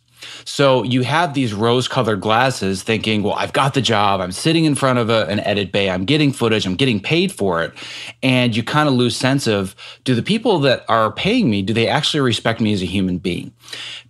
[0.50, 4.20] So you have these rose colored glasses thinking, well, I've got the job.
[4.20, 5.92] I'm sitting in front of a, an edit bay.
[5.92, 6.66] I'm getting footage.
[6.66, 7.72] I'm getting paid for it.
[8.24, 9.76] And you kind of lose sense of
[10.06, 13.20] do the people that are paying me, do they actually respect me as a human
[13.20, 13.54] being?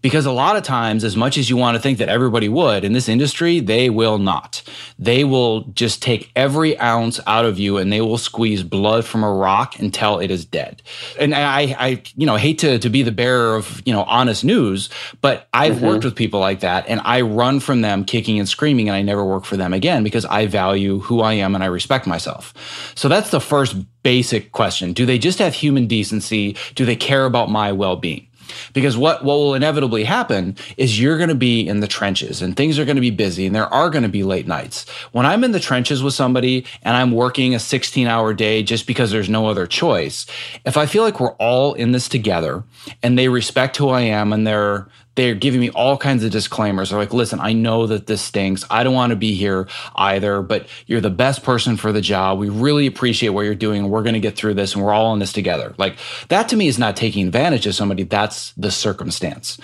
[0.02, 2.86] Because a lot of times, as much as you want to think that everybody would
[2.86, 4.64] in this industry, they will not.
[4.98, 9.24] They will just take every ounce out of you and they will squeeze blood from
[9.24, 10.82] a rock until it is dead.
[11.20, 14.46] And I, I you know, hate to, to be the bearer of, you know, honest
[14.46, 14.90] news,
[15.22, 15.86] but I've mm-hmm.
[15.86, 19.02] worked with people like that and I run from them kicking and screaming and I
[19.02, 22.54] never work for them again because I value who I am and I respect myself.
[22.96, 24.94] So that's the first basic question.
[24.94, 26.56] Do they just have human decency?
[26.76, 28.29] Do they care about my well being?
[28.74, 32.56] Because what, what will inevitably happen is you're going to be in the trenches and
[32.56, 34.88] things are going to be busy and there are going to be late nights.
[35.12, 38.88] When I'm in the trenches with somebody and I'm working a 16 hour day just
[38.88, 40.26] because there's no other choice,
[40.66, 42.64] if I feel like we're all in this together
[43.04, 46.90] and they respect who I am and they're they're giving me all kinds of disclaimers.
[46.90, 48.64] They're like, listen, I know that this stinks.
[48.70, 52.40] I don't want to be here either, but you're the best person for the job.
[52.40, 53.90] We really appreciate what you're doing.
[53.90, 55.74] We're going to get through this and we're all in this together.
[55.78, 55.98] Like
[56.30, 58.04] that to me is not taking advantage of somebody.
[58.04, 59.60] That's the circumstance.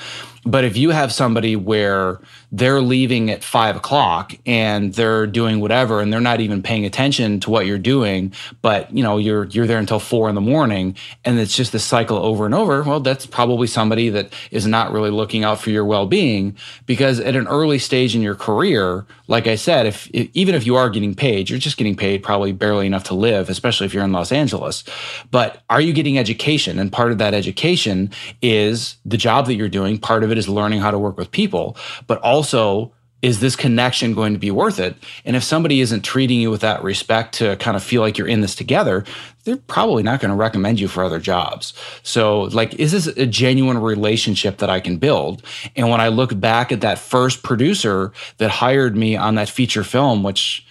[0.46, 2.20] But if you have somebody where
[2.52, 7.39] they're leaving at five o'clock and they're doing whatever and they're not even paying attention
[7.41, 8.32] to what you're doing,
[8.62, 11.84] but you know, you're you're there until four in the morning and it's just this
[11.84, 15.72] cycle over and over, well, that's probably somebody that is not really looking out for
[15.72, 20.54] your well-being because at an early stage in your career, like I said, if even
[20.54, 23.86] if you are getting paid, you're just getting paid probably barely enough to live, especially
[23.88, 24.84] if you're in Los Angeles.
[25.32, 26.78] But are you getting education?
[26.78, 28.12] And part of that education
[28.43, 29.98] is the job that you're doing.
[29.98, 31.77] Part of it is learning how to work with people,
[32.07, 34.95] but also is this connection going to be worth it?
[35.25, 38.27] And if somebody isn't treating you with that respect to kind of feel like you're
[38.27, 39.03] in this together,
[39.45, 41.73] they're probably not going to recommend you for other jobs.
[42.03, 45.41] So, like, is this a genuine relationship that I can build?
[45.75, 49.83] And when I look back at that first producer that hired me on that feature
[49.83, 50.63] film, which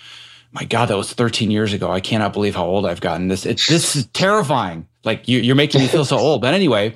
[0.52, 1.90] my God, that was 13 years ago.
[1.90, 3.26] I cannot believe how old I've gotten.
[3.26, 4.86] This, it, this is terrifying.
[5.02, 6.40] Like, you, you're making me feel so old.
[6.40, 6.94] But anyway,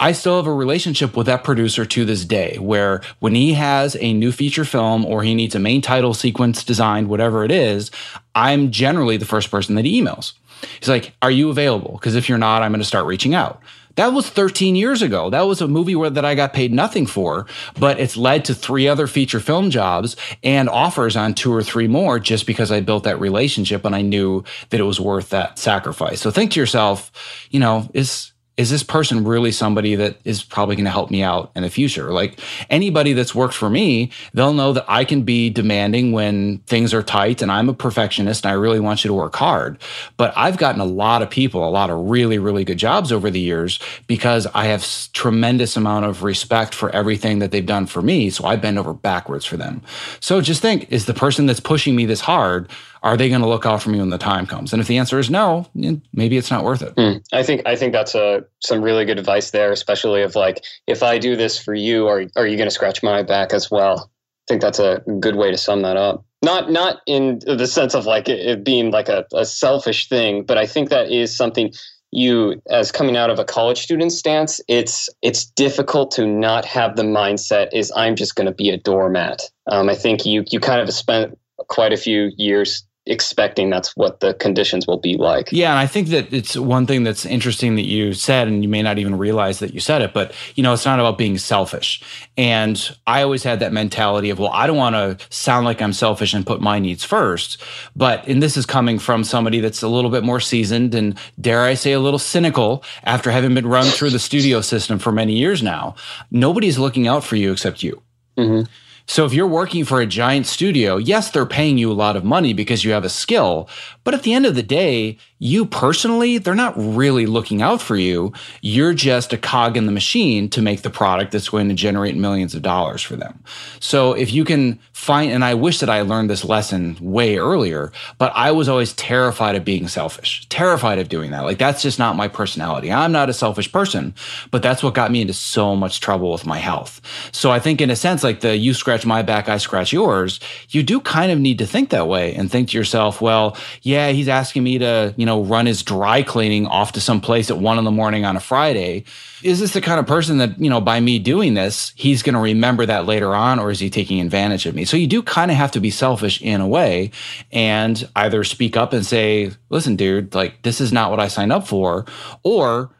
[0.00, 3.96] I still have a relationship with that producer to this day where when he has
[4.00, 7.90] a new feature film or he needs a main title sequence designed, whatever it is,
[8.34, 10.32] I'm generally the first person that he emails.
[10.80, 11.92] He's like, Are you available?
[11.92, 13.60] Because if you're not, I'm going to start reaching out.
[13.96, 15.30] That was 13 years ago.
[15.30, 17.46] That was a movie where that I got paid nothing for,
[17.78, 21.88] but it's led to three other feature film jobs and offers on two or three
[21.88, 25.58] more just because I built that relationship and I knew that it was worth that
[25.58, 26.20] sacrifice.
[26.20, 27.10] So think to yourself,
[27.50, 31.22] you know, is is this person really somebody that is probably going to help me
[31.22, 32.10] out in the future?
[32.10, 32.40] Like
[32.70, 37.02] anybody that's worked for me, they'll know that I can be demanding when things are
[37.02, 39.78] tight and I'm a perfectionist and I really want you to work hard.
[40.16, 43.30] But I've gotten a lot of people, a lot of really, really good jobs over
[43.30, 48.00] the years because I have tremendous amount of respect for everything that they've done for
[48.00, 48.30] me.
[48.30, 49.82] So I bend over backwards for them.
[50.20, 52.70] So just think, is the person that's pushing me this hard,
[53.06, 54.72] are they going to look out for me when the time comes?
[54.72, 55.68] And if the answer is no,
[56.12, 56.92] maybe it's not worth it.
[56.96, 57.24] Mm.
[57.32, 61.04] I think I think that's a some really good advice there, especially of like if
[61.04, 64.10] I do this for you, are are you going to scratch my back as well?
[64.10, 66.24] I think that's a good way to sum that up.
[66.44, 70.58] Not not in the sense of like it, being like a, a selfish thing, but
[70.58, 71.72] I think that is something
[72.10, 76.94] you as coming out of a college student stance it's it's difficult to not have
[76.94, 80.60] the mindset is i'm just going to be a doormat um, i think you you
[80.60, 81.36] kind of spent
[81.68, 85.48] quite a few years expecting that's what the conditions will be like.
[85.52, 88.68] Yeah, and I think that it's one thing that's interesting that you said, and you
[88.68, 91.38] may not even realize that you said it, but you know, it's not about being
[91.38, 92.02] selfish.
[92.36, 95.92] And I always had that mentality of, well, I don't want to sound like I'm
[95.92, 97.62] selfish and put my needs first.
[97.94, 101.62] But and this is coming from somebody that's a little bit more seasoned and dare
[101.62, 105.34] I say a little cynical after having been run through the studio system for many
[105.34, 105.94] years now.
[106.30, 108.02] Nobody's looking out for you except you.
[108.36, 108.70] Mm-hmm.
[109.08, 112.24] So if you're working for a giant studio, yes, they're paying you a lot of
[112.24, 113.68] money because you have a skill.
[114.06, 117.96] But at the end of the day, you personally, they're not really looking out for
[117.96, 118.32] you.
[118.62, 122.16] You're just a cog in the machine to make the product that's going to generate
[122.16, 123.42] millions of dollars for them.
[123.80, 127.90] So if you can find, and I wish that I learned this lesson way earlier,
[128.16, 131.42] but I was always terrified of being selfish, terrified of doing that.
[131.42, 132.92] Like that's just not my personality.
[132.92, 134.14] I'm not a selfish person,
[134.52, 137.00] but that's what got me into so much trouble with my health.
[137.32, 140.38] So I think in a sense, like the you scratch my back, I scratch yours,
[140.68, 143.95] you do kind of need to think that way and think to yourself, well, yeah,
[144.12, 147.58] he's asking me to, you know, run his dry cleaning off to some place at
[147.58, 149.04] one in the morning on a Friday.
[149.42, 152.34] Is this the kind of person that, you know, by me doing this, he's going
[152.34, 154.84] to remember that later on, or is he taking advantage of me?
[154.84, 157.10] So you do kind of have to be selfish in a way
[157.52, 161.52] and either speak up and say, listen, dude, like this is not what I signed
[161.52, 162.06] up for,
[162.42, 162.90] or,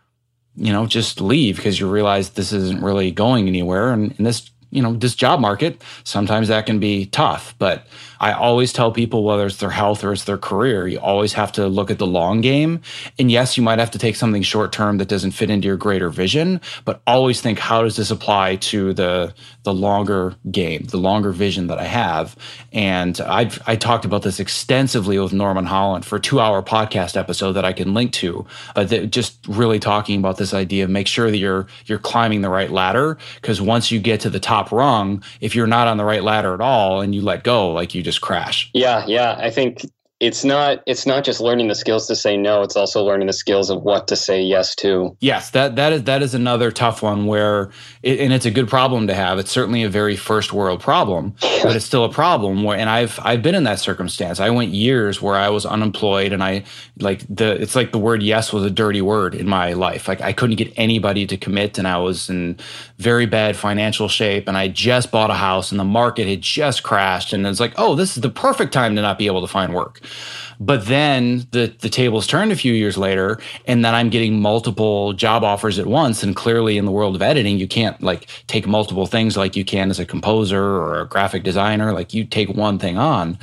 [0.55, 3.93] you know, just leave because you realize this isn't really going anywhere.
[3.93, 7.87] And, and this, you know, this job market, sometimes that can be tough, but
[8.21, 11.53] I always tell people, whether it's their health or it's their career, you always have
[11.53, 12.81] to look at the long game.
[13.19, 15.77] And yes, you might have to take something short term that doesn't fit into your
[15.77, 20.97] greater vision, but always think, how does this apply to the the longer game, the
[20.97, 22.37] longer vision that I have?
[22.73, 27.17] And I've I talked about this extensively with Norman Hollyn for a two hour podcast
[27.17, 30.91] episode that I can link to, but that just really talking about this idea of
[30.91, 34.41] make sure that you're you're climbing the right ladder because once you get to the
[34.41, 37.71] top rung, if you're not on the right ladder at all and you let go,
[37.71, 38.71] like you just crash.
[38.73, 39.37] Yeah, yeah.
[39.37, 39.85] I think
[40.19, 43.35] it's not it's not just learning the skills to say no it's also learning the
[43.35, 45.14] skills of what to say yes to.
[45.21, 47.71] Yes that that is that is another tough one where
[48.03, 49.39] it, and it's a good problem to have.
[49.39, 53.19] It's certainly a very first world problem but it's still a problem where and i've
[53.23, 54.41] i've been in that circumstance.
[54.41, 56.64] I went years where i was unemployed and i
[56.99, 60.09] like the it's like the word yes was a dirty word in my life.
[60.09, 62.57] Like i couldn't get anybody to commit and i was in
[62.97, 66.83] very bad financial shape and i just bought a house and the market had just
[66.83, 69.47] crashed and it's like oh this is the perfect time to not be able to
[69.47, 70.01] find work
[70.59, 75.13] but then the the tables turned a few years later, and then I'm getting multiple
[75.13, 76.23] job offers at once.
[76.23, 79.65] And clearly, in the world of editing, you can't like take multiple things like you
[79.65, 81.93] can as a composer or a graphic designer.
[81.93, 83.39] Like you take one thing on.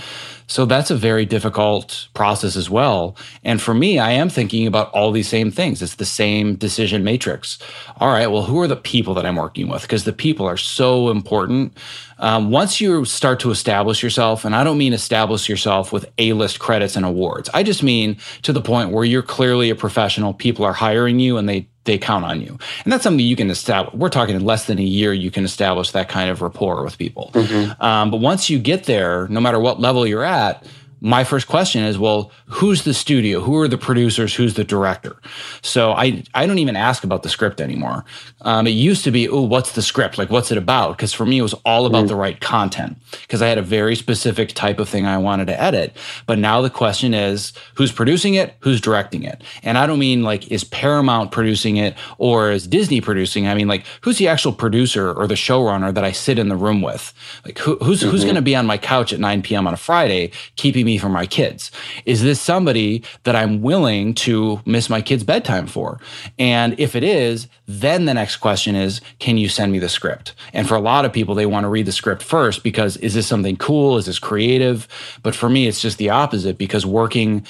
[0.47, 3.16] So that's a very difficult process as well.
[3.43, 5.82] And for me, I am thinking about all these same things.
[5.82, 7.57] It's the same decision matrix.
[7.97, 9.84] All right, well, who are the people that I'm working with?
[9.84, 11.78] Because the people are so important.
[12.24, 16.32] Um, once you start to establish yourself, and I don't mean establish yourself with A
[16.32, 20.34] list credits and awards, I just mean to the point where you're clearly a professional,
[20.34, 22.57] people are hiring you and they they count on you.
[22.86, 23.93] And that's something you can establish.
[23.93, 26.97] We're talking in less than a year, you can establish that kind of rapport with
[26.97, 27.32] people.
[27.34, 27.84] Mm-hmm.
[27.84, 30.65] Um, but once you get there, no matter what level you're at,
[31.04, 33.41] my first question is, well, who's the studio?
[33.41, 34.34] Who are the producers?
[34.34, 35.18] Who's the director?
[35.62, 38.06] So I, I don't even ask about the script anymore.
[38.39, 40.18] Um, it used to be, oh, what's the script?
[40.18, 40.95] Like, what's it about?
[40.95, 42.08] Because for me, it was all about mm.
[42.08, 45.62] the right content because I had a very specific type of thing I wanted to
[45.62, 45.97] edit.
[46.26, 48.56] But now the question is, who's producing it?
[48.62, 49.43] Who's directing it?
[49.62, 53.43] And I don't mean like, is Paramount producing it or is Disney producing?
[53.43, 53.49] it?
[53.49, 56.56] I mean, like, who's the actual producer or the showrunner that I sit in the
[56.56, 57.14] room with?
[57.43, 58.10] Like, who, who's, mm-hmm.
[58.10, 59.68] who's going to be on my couch at 9 p.m.
[59.68, 61.71] on a Friday, keeping me me for my kids?
[62.05, 65.99] Is this somebody that I'm willing to miss my kids' bedtime for?
[66.37, 70.33] And if it is, then the next question is, can you send me the script?
[70.53, 73.13] And for a lot of people, they want to read the script first because is
[73.13, 73.97] this something cool?
[73.97, 74.87] Is this creative?
[75.23, 77.45] But for me, it's just the opposite because working,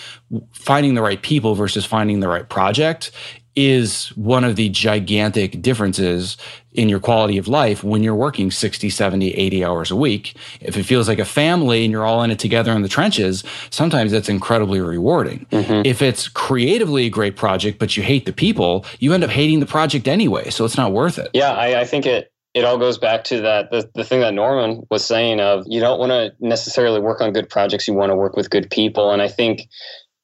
[0.53, 3.11] finding the right people versus finding the right project
[3.55, 6.37] is one of the gigantic differences
[6.73, 10.35] in your quality of life when you're working 60, 70, 80 hours a week.
[10.59, 13.43] If it feels like a family and you're all in it together in the trenches,
[13.69, 15.45] sometimes that's incredibly rewarding.
[15.51, 15.85] Mm-hmm.
[15.85, 19.59] If it's creatively a great project, but you hate the people, you end up hating
[19.59, 20.49] the project anyway.
[20.49, 21.29] So it's not worth it.
[21.33, 24.33] Yeah, I, I think it it all goes back to that the, the thing that
[24.33, 28.11] Norman was saying of you don't want to necessarily work on good projects, you want
[28.11, 29.11] to work with good people.
[29.11, 29.67] And I think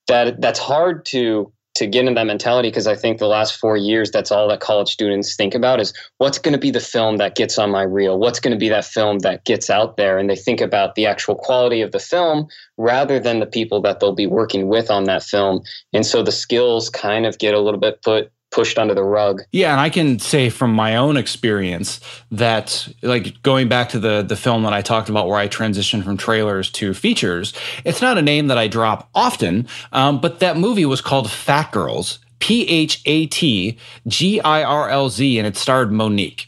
[0.07, 3.77] that that's hard to to get in that mentality because I think the last four
[3.77, 7.17] years, that's all that college students think about is what's going to be the film
[7.17, 8.19] that gets on my reel?
[8.19, 10.17] What's going to be that film that gets out there?
[10.17, 14.01] And they think about the actual quality of the film rather than the people that
[14.01, 15.61] they'll be working with on that film.
[15.93, 19.41] And so the skills kind of get a little bit put pushed under the rug.
[19.51, 21.99] Yeah, and I can say from my own experience
[22.31, 26.03] that like going back to the the film that I talked about where I transitioned
[26.03, 27.53] from trailers to features,
[27.85, 31.71] it's not a name that I drop often, um, but that movie was called Phat
[31.71, 32.19] Girlz.
[32.39, 33.77] P H A T
[34.07, 36.45] G I R L Z, and it starred Mo'Nique.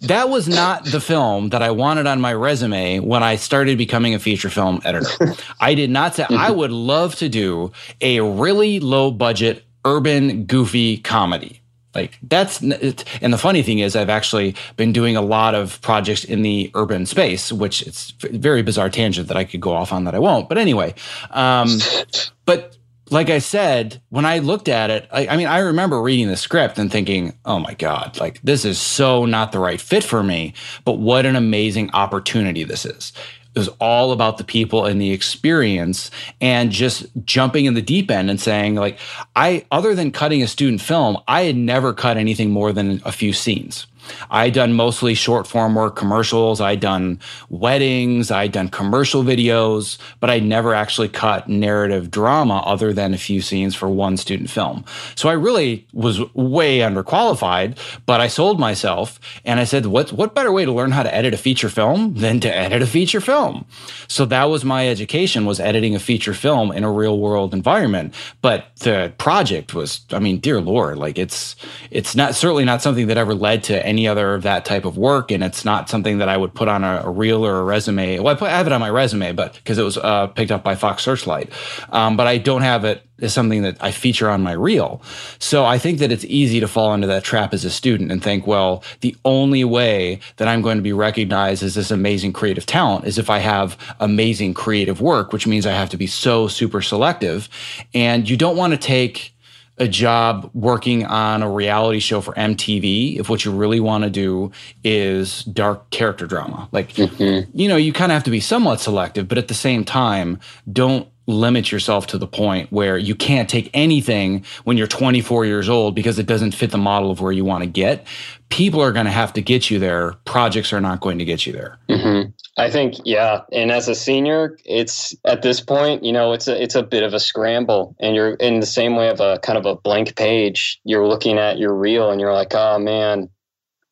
[0.00, 4.14] That was not the film that I wanted on my resume when I started becoming
[4.14, 5.34] a feature film editor.
[5.60, 10.98] I did not say, I would love to do a really low budget urban, goofy
[10.98, 11.60] comedy.
[11.94, 16.22] Like that's, and the funny thing is, I've actually been doing a lot of projects
[16.22, 20.04] in the urban space, which it's very bizarre tangent that I could go off on
[20.04, 20.48] that I won't.
[20.48, 20.94] But anyway,
[21.30, 21.78] um,
[22.44, 22.76] but
[23.10, 26.36] like I said, when I looked at it, I, I, mean, I remember reading the
[26.36, 30.22] script and thinking, oh my God, like this is so not the right fit for
[30.22, 30.54] me.
[30.84, 33.12] But what an amazing opportunity this is.
[33.54, 38.10] It was all about the people and the experience and just jumping in the deep
[38.10, 38.98] end and saying, like,
[39.34, 43.12] I, other than cutting a student film, I had never cut anything more than a
[43.12, 43.86] few scenes.
[44.30, 46.60] I'd done mostly short form work, commercials.
[46.60, 48.30] I'd done weddings.
[48.30, 53.40] I'd done commercial videos, but I'd never actually cut narrative drama other than a few
[53.40, 54.84] scenes for one student film.
[55.14, 60.34] So I really was way underqualified, but I sold myself and I said, what, what
[60.34, 63.20] better way to learn how to edit a feature film than to edit a feature
[63.20, 63.64] film?
[64.08, 68.14] So that was my education was editing a feature film in a real world environment.
[68.42, 71.56] But the project was, I mean, dear Lord, like it's,
[71.90, 74.96] it's not certainly not something that ever led to any other of that type of
[74.96, 77.64] work, and it's not something that I would put on a, a reel or a
[77.64, 78.20] resume.
[78.20, 80.52] Well, I, put, I have it on my resume, but because it was uh, picked
[80.52, 81.50] up by Fox Searchlight,
[81.90, 85.02] um, but I don't have it as something that I feature on my reel.
[85.38, 88.22] So I think that it's easy to fall into that trap as a student and
[88.22, 92.66] think, well, the only way that I'm going to be recognized as this amazing creative
[92.66, 96.48] talent is if I have amazing creative work, which means I have to be so
[96.48, 97.48] super selective.
[97.92, 99.34] And you don't want to take
[99.80, 104.10] a job working on a reality show for MTV if what you really want to
[104.10, 104.52] do
[104.84, 106.68] is dark character drama.
[106.70, 107.50] Like, mm-hmm.
[107.58, 110.38] you know, you kind of have to be somewhat selective, but at the same time,
[110.70, 115.68] don't limit yourself to the point where you can't take anything when you're 24 years
[115.68, 118.06] old because it doesn't fit the model of where you want to get.
[118.48, 120.12] People are going to have to get you there.
[120.24, 121.78] Projects are not going to get you there.
[121.88, 122.30] Mm-hmm.
[122.56, 123.42] I think, yeah.
[123.52, 127.02] And as a senior, it's at this point, you know, it's a it's a bit
[127.02, 130.16] of a scramble, and you're in the same way of a kind of a blank
[130.16, 130.80] page.
[130.84, 133.30] You're looking at your reel, and you're like, oh man,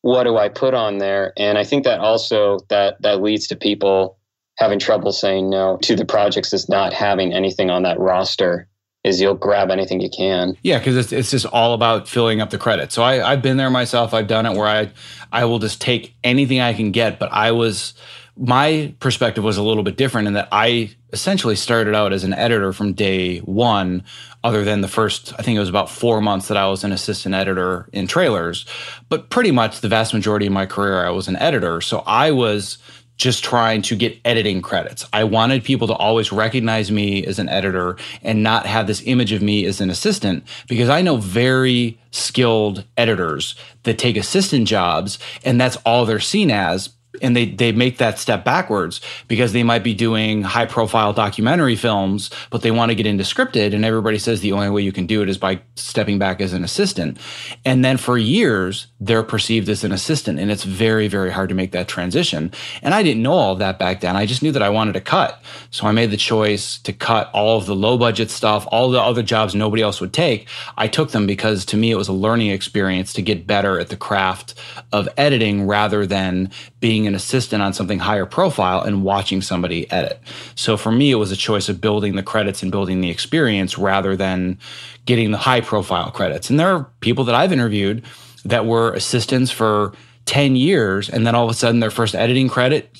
[0.01, 1.33] what do I put on there?
[1.37, 4.18] And I think that also that that leads to people
[4.59, 8.67] having trouble saying no to the projects is not having anything on that roster
[9.05, 10.57] is you'll grab anything you can.
[10.61, 12.91] Yeah, because it's, it's just all about filling up the credit.
[12.91, 14.13] So I, I've been there myself.
[14.13, 14.91] I've done it where I
[15.31, 17.17] I will just take anything I can get.
[17.17, 17.93] But I was
[18.35, 22.33] my perspective was a little bit different in that I essentially started out as an
[22.33, 24.03] editor from day one,
[24.43, 26.93] other than the first, I think it was about four months that I was an
[26.93, 28.65] assistant editor in trailers.
[29.09, 31.81] But pretty much the vast majority of my career, I was an editor.
[31.81, 32.77] So I was
[33.19, 35.05] just trying to get editing credits.
[35.11, 39.33] I wanted people to always recognize me as an editor and not have this image
[39.33, 45.19] of me as an assistant because I know very skilled editors that take assistant jobs
[45.43, 46.89] and that's all they're seen as
[47.21, 51.75] and they they make that step backwards because they might be doing high profile documentary
[51.75, 54.91] films but they want to get into scripted and everybody says the only way you
[54.91, 57.17] can do it is by stepping back as an assistant.
[57.65, 61.55] And then for years they're perceived as an assistant and it's very very hard to
[61.55, 62.51] make that transition.
[62.81, 64.15] And I didn't know all that back then.
[64.15, 65.41] I just knew that I wanted to cut.
[65.71, 69.01] So I made the choice to cut all of the low budget stuff all the
[69.01, 70.47] other jobs nobody else would take.
[70.77, 73.89] I took them because to me it was a learning experience to get better at
[73.89, 74.55] the craft
[74.91, 80.19] of editing rather than being an assistant on something higher profile and watching somebody edit.
[80.55, 83.77] So for me, it was a choice of building the credits and building the experience
[83.77, 84.57] rather than
[85.05, 86.49] getting the high profile credits.
[86.49, 88.03] And there are people that I've interviewed
[88.45, 89.93] that were assistants for
[90.29, 92.95] 10 years and then all of a sudden their first editing credit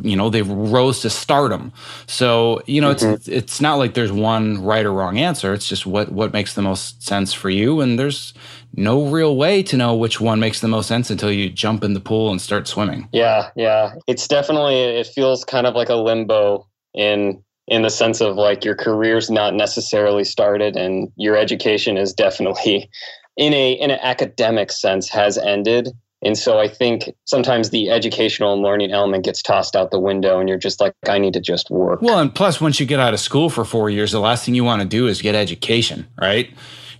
[0.00, 1.70] you know they rose to stardom
[2.06, 3.12] so you know mm-hmm.
[3.12, 6.54] it's it's not like there's one right or wrong answer it's just what what makes
[6.54, 8.32] the most sense for you and there's
[8.74, 11.94] no real way to know which one makes the most sense until you jump in
[11.94, 13.08] the pool and start swimming.
[13.12, 13.94] Yeah, yeah.
[14.06, 18.64] It's definitely it feels kind of like a limbo in in the sense of like
[18.64, 22.90] your career's not necessarily started and your education is definitely
[23.36, 25.88] in a in an academic sense has ended.
[26.22, 30.38] And so I think sometimes the educational and learning element gets tossed out the window
[30.38, 32.02] and you're just like, I need to just work.
[32.02, 34.54] Well, and plus once you get out of school for four years, the last thing
[34.54, 36.50] you want to do is get education, right?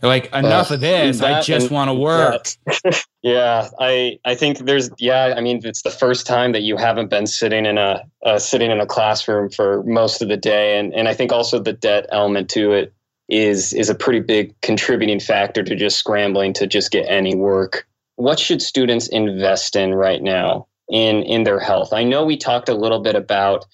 [0.03, 1.21] You're like, enough uh, of this.
[1.21, 2.47] I just want to work.
[3.23, 5.35] yeah, I I think there's yeah.
[5.37, 8.71] I mean, it's the first time that you haven't been sitting in a uh, sitting
[8.71, 12.07] in a classroom for most of the day, and and I think also the debt
[12.11, 12.95] element to it
[13.29, 17.87] is is a pretty big contributing factor to just scrambling to just get any work.
[18.17, 21.93] What should students invest in right now in in their health?
[21.93, 23.67] I know we talked a little bit about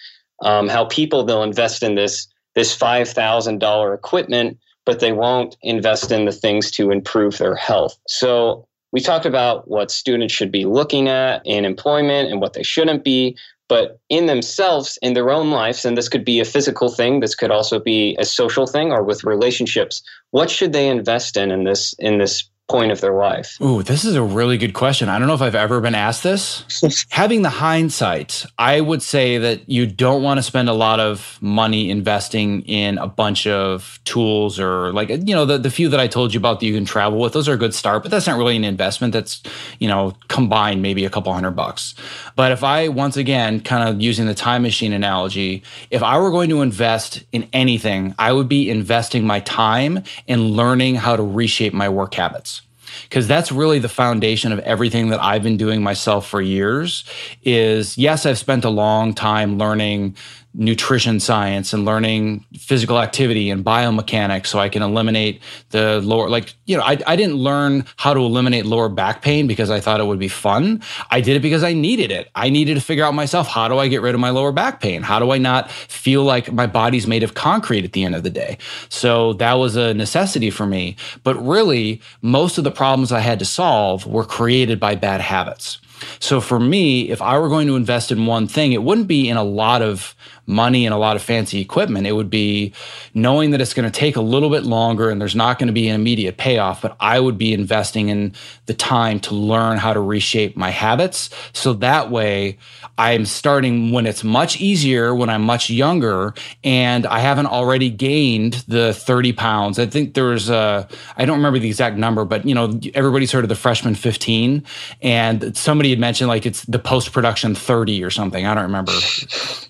[0.42, 2.26] um, how people they'll invest in this
[2.56, 7.56] this five thousand dollar equipment, but they won't invest in the things to improve their
[7.56, 7.98] health.
[8.08, 12.62] So we talked about what students should be looking at in employment and what they
[12.62, 13.36] shouldn't be
[13.68, 17.34] but in themselves in their own lives and this could be a physical thing this
[17.34, 21.64] could also be a social thing or with relationships what should they invest in in
[21.64, 23.60] this in this point of their life?
[23.60, 25.08] Ooh, this is a really good question.
[25.08, 26.64] I don't know if I've ever been asked this.
[27.10, 31.38] Having the hindsight, I would say that you don't want to spend a lot of
[31.40, 36.00] money investing in a bunch of tools or like, you know, the, the few that
[36.00, 37.34] I told you about that you can travel with.
[37.34, 39.12] Those are a good start, but that's not really an investment.
[39.12, 39.42] That's,
[39.78, 41.94] you know, combined maybe a couple hundred bucks.
[42.34, 46.30] But if I, once again, kind of using the time machine analogy, if I were
[46.30, 51.22] going to invest in anything, I would be investing my time in learning how to
[51.22, 52.55] reshape my work habits
[53.02, 57.04] because that's really the foundation of everything that I've been doing myself for years
[57.42, 60.16] is yes, I've spent a long time learning
[60.58, 66.54] nutrition science and learning physical activity and biomechanics so I can eliminate the lower like
[66.64, 70.00] you know I, I didn't learn how to eliminate lower back pain because I thought
[70.00, 70.82] it would be fun.
[71.10, 72.30] I did it because I needed it.
[72.34, 74.80] I needed to figure out myself how do I get rid of my lower back
[74.80, 75.02] pain?
[75.02, 78.22] How do I not feel like my body's made of concrete at the end of
[78.22, 78.56] the day?
[78.88, 80.96] So that was a necessity for me.
[81.22, 85.78] But really most of the problems I had to solve were created by bad habits.
[86.18, 89.28] So for me, if I were going to invest in one thing, it wouldn't be
[89.28, 90.14] in a lot of
[90.46, 92.06] money and a lot of fancy equipment.
[92.06, 92.72] It would be
[93.14, 95.72] knowing that it's going to take a little bit longer and there's not going to
[95.72, 98.32] be an immediate payoff, but I would be investing in
[98.66, 101.30] the time to learn how to reshape my habits.
[101.52, 102.58] So that way
[102.98, 108.64] I'm starting when it's much easier, when I'm much younger, and I haven't already gained
[108.68, 109.78] the 30 pounds.
[109.78, 113.32] I think there was a, I don't remember the exact number, but you know, everybody's
[113.32, 114.64] heard of the freshman 15.
[115.02, 118.46] And somebody had mentioned like it's the post production 30 or something.
[118.46, 118.92] I don't remember.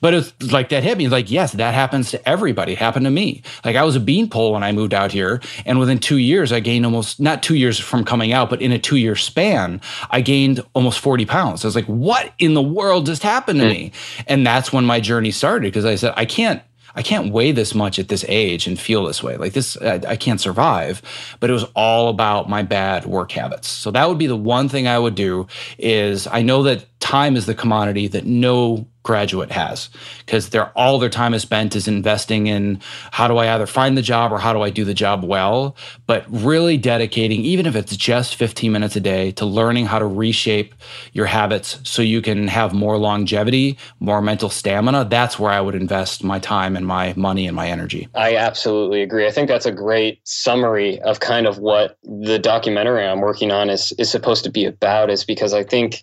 [0.01, 1.09] but it's like that hit me.
[1.09, 2.73] Like, yes, that happens to everybody.
[2.73, 3.43] It happened to me.
[3.65, 5.41] Like I was a beanpole when I moved out here.
[5.65, 8.73] And within two years, I gained almost, not two years from coming out, but in
[8.73, 9.81] a two year span,
[10.11, 11.65] I gained almost 40 pounds.
[11.65, 13.73] I was like, what in the world just happened to hmm.
[13.73, 13.93] me?
[14.27, 16.63] And that's when my journey started because I said, I can't
[16.97, 19.37] I can't weigh this much at this age and feel this way.
[19.37, 21.03] Like this, I, I, can't survive.
[21.41, 23.69] But it was all about my bad work habits.
[23.69, 27.37] So that would be the one thing I would do is I know that time
[27.37, 29.89] is the commodity that no graduate has
[30.19, 32.81] because they're all their time is spent is investing in
[33.13, 35.77] how do I either find the job or how do I do the job well.
[36.09, 40.07] But really dedicating even if it's just 15 minutes a day to learning how to
[40.07, 40.75] reshape
[41.13, 45.77] your habits so you can have more longevity more mental stamina that's where I would
[45.77, 48.09] invest my time and my money and my energy.
[48.17, 49.27] I absolutely agree.
[49.27, 53.71] I think that's a great summary of kind of what the documentary I'm working on
[53.71, 56.03] is is supposed to be about is because I think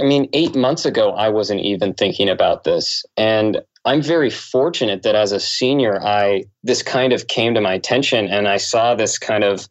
[0.00, 3.04] I mean 8 months ago I wasn't even thinking about this.
[3.16, 7.72] And I'm very fortunate that as a senior, I this kind of came to my
[7.74, 9.68] attention and I saw this kind of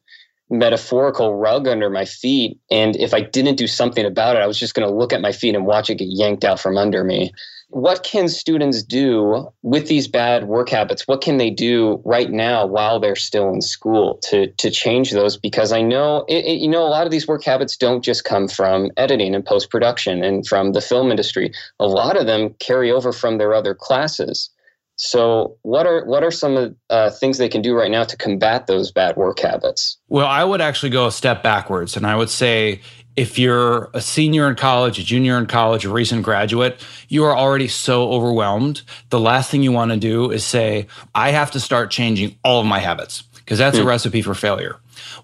[0.50, 2.60] metaphorical rug under my feet.
[2.70, 5.22] And if I didn't do something about it, I was just going to look at
[5.22, 7.32] my feet and watch it get yanked out from under me
[7.70, 11.08] what can students do with these bad work habits?
[11.08, 15.38] What can they do right now while they're still in school to to change those?
[15.38, 18.24] Because I know it, it, you know a lot of these work habits don't just
[18.24, 21.52] come from editing and post production and from the film industry.
[21.80, 24.50] A lot of them carry over from their other classes.
[24.96, 28.18] So, what are what are some of uh, things they can do right now to
[28.18, 29.98] combat those bad work habits?
[30.08, 32.82] Well, I would actually go a step backwards, and I would say
[33.18, 37.36] if you're a senior in college, a junior in college, a recent graduate, you are
[37.36, 38.84] already so overwhelmed.
[39.10, 40.86] The last thing you want to do is say,
[41.16, 43.80] I have to start changing all of my habits because that's mm.
[43.80, 43.90] a hmm.
[43.90, 44.78] recipe for failure.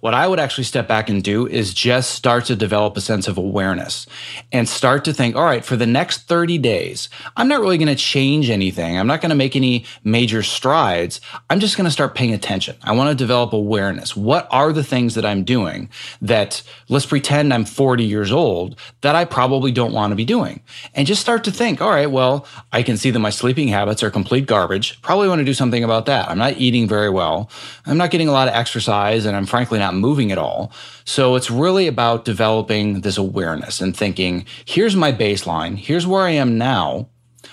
[0.04, 3.30] What I would actually step back and do is just start to develop a sense
[3.30, 4.06] of awareness
[4.52, 7.08] and start to think, all right, for the next 30 days,
[7.38, 9.00] I'm not really going to change anything.
[9.00, 11.22] I'm not going to make any major strides.
[11.50, 12.76] I'm just going to start paying attention.
[12.84, 14.14] I want to develop awareness.
[14.14, 15.88] What are the things that I'm doing
[16.22, 20.60] that let's pretend I'm 40 years old that I probably don't want to be doing?
[20.94, 24.04] And just start to think, all right, well, I can see that my sleeping habits
[24.04, 25.02] are complete garbage.
[25.02, 26.30] Probably want to do something about that.
[26.30, 27.50] I'm not eating very well.
[27.86, 30.72] I'm not getting a lot of exercise and I'm frankly not moving at all.
[31.06, 36.32] So it's really about developing this awareness and thinking, here's my baseline, here's where I
[36.32, 37.10] am now.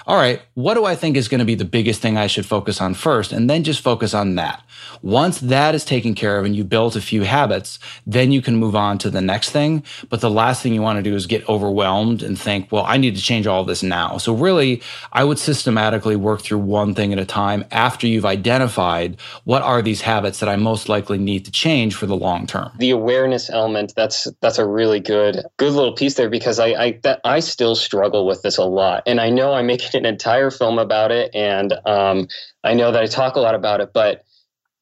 [0.06, 2.46] all right, what do I think is going to be the biggest thing I should
[2.46, 3.32] focus on first?
[3.32, 4.64] And then just focus on that.
[5.02, 8.56] Once that is taken care of and you built a few habits, then you can
[8.56, 9.82] move on to the next thing.
[10.08, 12.96] But the last thing you want to do is get overwhelmed and think, well, I
[12.96, 14.18] need to change all this now.
[14.18, 14.82] So really,
[15.12, 19.82] I would systematically work through one thing at a time after you've identified what are
[19.82, 22.70] these habits that I most likely need to change for the long term.
[22.78, 27.00] The awareness element, that's that's a really good good little piece there because I I,
[27.02, 29.02] that, I still struggle with this a lot.
[29.06, 32.28] And I know I'm making an entire film about it and um,
[32.62, 34.24] I know that I talk a lot about it, but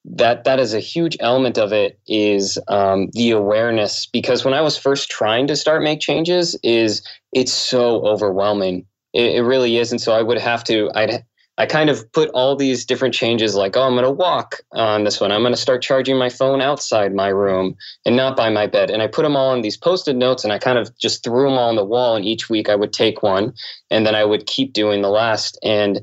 [0.04, 4.60] that that is a huge element of it is um, the awareness because when i
[4.60, 8.86] was first trying to start make changes is it's so overwhelming.
[9.12, 9.90] It, it really is.
[9.90, 11.24] And so i would have to i'd
[11.58, 15.04] i kind of put all these different changes like oh i'm going to walk on
[15.04, 15.32] this one.
[15.32, 17.74] I'm going to start charging my phone outside my room
[18.06, 18.90] and not by my bed.
[18.90, 21.48] And i put them all on these post-it notes and i kind of just threw
[21.48, 23.52] them all on the wall and each week i would take one
[23.90, 25.58] and then i would keep doing the last.
[25.62, 26.00] And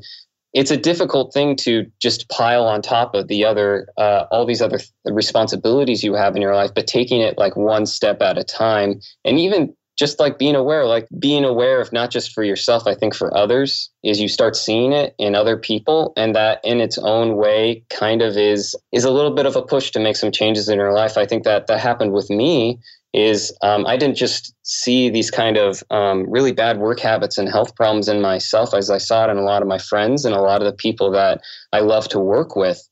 [0.56, 4.62] it's a difficult thing to just pile on top of the other uh, all these
[4.62, 8.44] other responsibilities you have in your life but taking it like one step at a
[8.44, 9.00] time.
[9.26, 12.94] And even just like being aware like being aware of not just for yourself i
[12.94, 16.98] think for others is you start seeing it in other people and that in its
[16.98, 20.32] own way kind of is is a little bit of a push to make some
[20.32, 21.18] changes in your life.
[21.18, 22.80] I think that that happened with me
[23.16, 27.48] is um, I didn't just see these kind of um, really bad work habits and
[27.48, 30.36] health problems in myself as I saw it in a lot of my friends and
[30.36, 32.88] a lot of the people that I love to work with.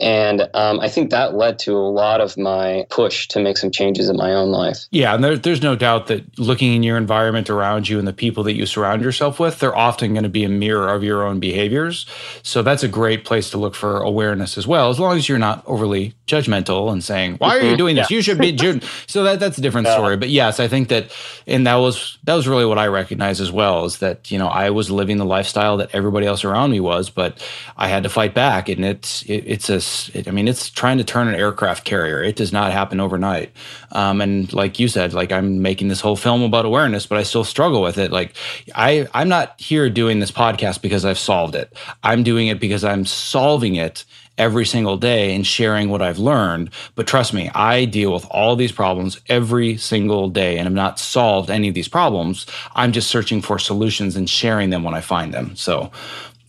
[0.00, 3.70] And um, I think that led to a lot of my push to make some
[3.70, 4.78] changes in my own life.
[4.90, 8.12] Yeah, and there, there's no doubt that looking in your environment around you and the
[8.12, 11.24] people that you surround yourself with, they're often going to be a mirror of your
[11.24, 12.06] own behaviors.
[12.42, 15.38] So that's a great place to look for awareness as well, as long as you're
[15.38, 17.76] not overly judgmental and saying, "Why are you mm-hmm.
[17.76, 18.10] doing this?
[18.10, 18.16] Yeah.
[18.16, 18.82] You should be." June.
[19.06, 20.16] so that that's a different story.
[20.16, 21.12] But yes, I think that,
[21.46, 24.48] and that was that was really what I recognized as well is that you know
[24.48, 27.46] I was living the lifestyle that everybody else around me was, but
[27.76, 29.80] I had to fight back, and it's it, it's a
[30.26, 32.22] I mean, it's trying to turn an aircraft carrier.
[32.22, 33.52] It does not happen overnight.
[33.92, 37.22] Um, and like you said, like I'm making this whole film about awareness, but I
[37.22, 38.12] still struggle with it.
[38.12, 38.34] Like
[38.74, 41.76] I, I'm not here doing this podcast because I've solved it.
[42.02, 44.04] I'm doing it because I'm solving it
[44.36, 46.70] every single day and sharing what I've learned.
[46.94, 50.98] But trust me, I deal with all these problems every single day and have not
[50.98, 52.46] solved any of these problems.
[52.74, 55.54] I'm just searching for solutions and sharing them when I find them.
[55.56, 55.92] So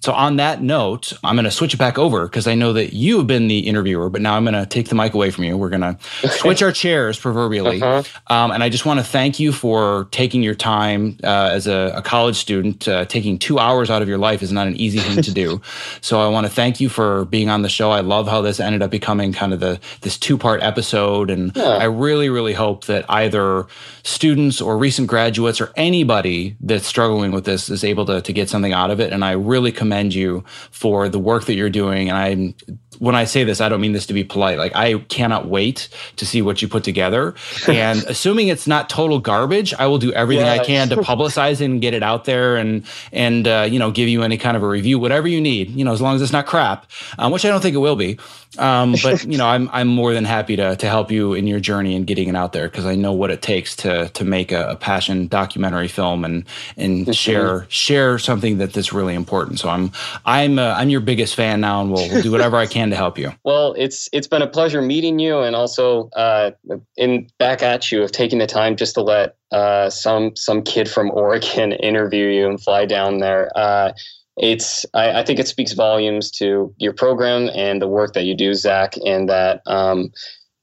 [0.05, 2.93] so, on that note, I'm going to switch it back over because I know that
[2.93, 5.45] you have been the interviewer, but now I'm going to take the mic away from
[5.45, 5.57] you.
[5.57, 5.97] We're going to
[6.29, 7.81] switch our chairs proverbially.
[7.81, 8.03] Uh-huh.
[8.27, 11.93] Um, and I just want to thank you for taking your time uh, as a,
[11.95, 12.87] a, college student.
[12.87, 15.59] Uh, taking two hours out of your life is not an easy thing to do.
[16.01, 17.89] so, I want to thank you for being on the show.
[17.89, 21.31] I love how this ended up becoming kind of the this two part episode.
[21.31, 21.63] And yeah.
[21.63, 23.65] I really, really hope that either
[24.03, 28.49] students or recent graduates or anybody that's struggling with this is able to, to get
[28.49, 29.11] something out of it.
[29.11, 32.09] And I really commend you for the work that you're doing.
[32.09, 34.57] And I'm when I say this, I don't mean this to be polite.
[34.57, 37.35] Like I cannot wait to see what you put together.
[37.67, 40.59] And assuming it's not total garbage, I will do everything yes.
[40.59, 43.91] I can to publicize it and get it out there and and uh, you know
[43.91, 45.69] give you any kind of a review, whatever you need.
[45.71, 47.95] You know, as long as it's not crap, um, which I don't think it will
[47.95, 48.17] be.
[48.57, 51.59] Um, but you know, I'm I'm more than happy to to help you in your
[51.59, 54.51] journey and getting it out there because I know what it takes to to make
[54.51, 56.45] a, a passion documentary film and
[56.77, 57.11] and mm-hmm.
[57.11, 59.59] share share something that that's really important.
[59.59, 59.91] So I'm
[60.25, 62.95] I'm uh, I'm your biggest fan now, and we'll, we'll do whatever I can to
[62.95, 63.31] help you.
[63.43, 66.51] Well, it's it's been a pleasure meeting you, and also uh,
[66.97, 70.89] in back at you of taking the time just to let uh, some some kid
[70.89, 73.49] from Oregon interview you and fly down there.
[73.55, 73.93] Uh,
[74.37, 78.35] it's I, I, think it speaks volumes to your program and the work that you
[78.35, 80.11] do, Zack, and that um,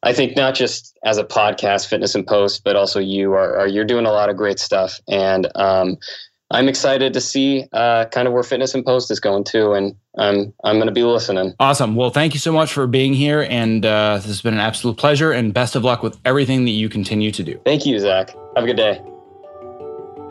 [0.02, 3.66] I think not just as a podcast, Fitness in Post, but also you are, are
[3.66, 5.96] you're doing a lot of great stuff, and um,
[6.52, 9.96] I'm excited to see uh, kind of where Fitness in Post is going too, and
[10.16, 11.54] I'm I'm going to be listening.
[11.58, 11.96] Awesome.
[11.96, 14.98] Well, thank you so much for being here, and uh, this has been an absolute
[14.98, 15.32] pleasure.
[15.32, 17.60] And best of luck with everything that you continue to do.
[17.64, 18.30] Thank you, Zack.
[18.54, 19.02] Have a good day.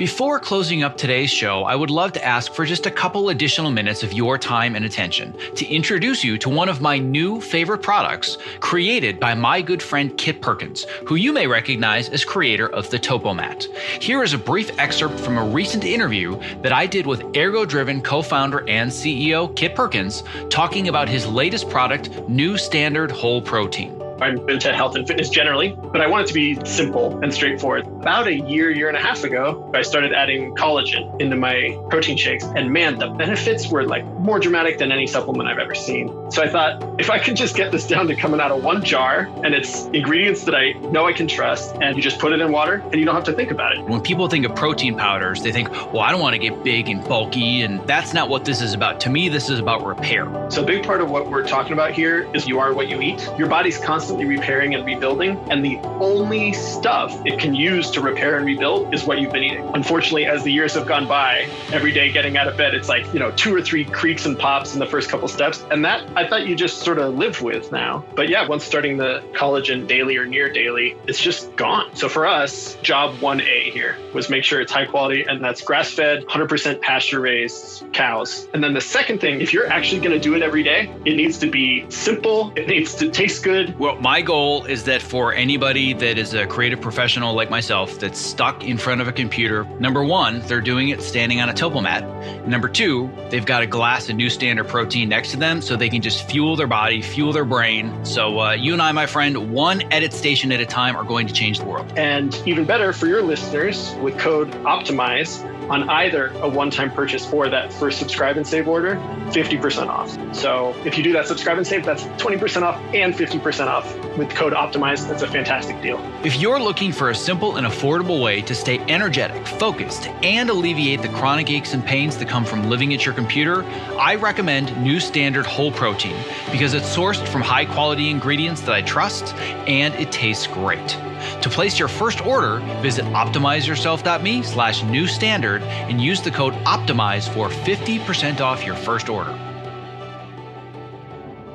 [0.02, 3.70] Before closing up today's show, I would love to ask for just a couple additional
[3.70, 7.84] minutes of your time and attention to introduce you to one of my new favorite
[7.84, 12.90] products created by my good friend Kit Perkins, who you may recognize as creator of
[12.90, 13.66] the Topomat.
[14.02, 18.24] Here is a brief excerpt from a recent interview that I did with ErgoDriven co
[18.24, 24.01] founder and CEO Kit Perkins talking about his latest product, New Standard Whole Protein.
[24.22, 27.88] I'm into health and fitness generally, but I want it to be simple and straightforward.
[27.88, 32.18] About a year, year and a half ago, I started adding collagen into my protein
[32.18, 32.44] shakes.
[32.44, 36.32] And man, the benefits were like more dramatic than any supplement I've ever seen.
[36.32, 38.84] So I thought if I can just get this down to coming out of one
[38.84, 42.40] jar and it's ingredients that I know I can trust, and you just put it
[42.40, 43.84] in water and you don't have to think about it.
[43.86, 46.90] When people think of protein powders, they think, well, I don't want to get big
[46.90, 47.64] and bulky.
[47.64, 49.00] And that's not what this is about.
[49.02, 50.28] To me, this is about repair.
[50.52, 53.02] So a big part of what we're talking about here is you are what you
[53.02, 53.28] eat.
[53.38, 55.38] Your body's constantly repairing and rebuilding.
[55.50, 59.44] And the only stuff it can use to repair and rebuild is what you've been
[59.44, 59.70] eating.
[59.74, 63.12] Unfortunately, as the years have gone by, every day getting out of bed, it's like,
[63.14, 65.64] you know, two or three creaks and pops in the first couple steps.
[65.72, 68.04] And that I thought you just sort of lived with now.
[68.16, 71.96] But yeah, once starting the collagen daily or near daily, it's just gone.
[71.96, 75.92] So for us, job 1A here was make sure it's high quality and that's grass
[75.92, 78.48] fed, 100% pasture raised cows.
[78.54, 81.16] And then the second thing, if you're actually going to do it every day, it
[81.16, 83.78] needs to be simple, it needs to taste good.
[83.80, 88.18] Well, my goal is that for anybody that is a creative professional like myself that's
[88.18, 91.82] stuck in front of a computer, number one, they're doing it standing on a topo
[91.82, 92.04] mat.
[92.48, 95.88] Number two, they've got a glass of new standard protein next to them so they
[95.88, 98.04] can just fuel their body, fuel their brain.
[98.04, 101.28] So uh, you and I, my friend, one edit station at a time are going
[101.28, 101.94] to change the world.
[101.96, 107.48] And even better for your listeners, with code OPTIMIZE, on either a one-time purchase or
[107.48, 108.96] that first subscribe and save order,
[109.30, 110.36] 50% off.
[110.36, 114.30] So if you do that subscribe and save, that's 20% off and 50% off with
[114.30, 115.08] code OPTIMIZE.
[115.08, 116.00] That's a fantastic deal.
[116.24, 121.02] If you're looking for a simple and affordable way to stay energetic, focused, and alleviate
[121.02, 123.64] the chronic aches and pains that come from living at your computer,
[123.98, 126.16] I recommend New Standard Whole Protein
[126.52, 129.34] because it's sourced from high quality ingredients that I trust
[129.68, 130.98] and it tastes great.
[131.42, 137.28] To place your first order, visit optimizeyourself.me slash new standard and use the code OPTIMIZE
[137.30, 139.36] for 50% off your first order.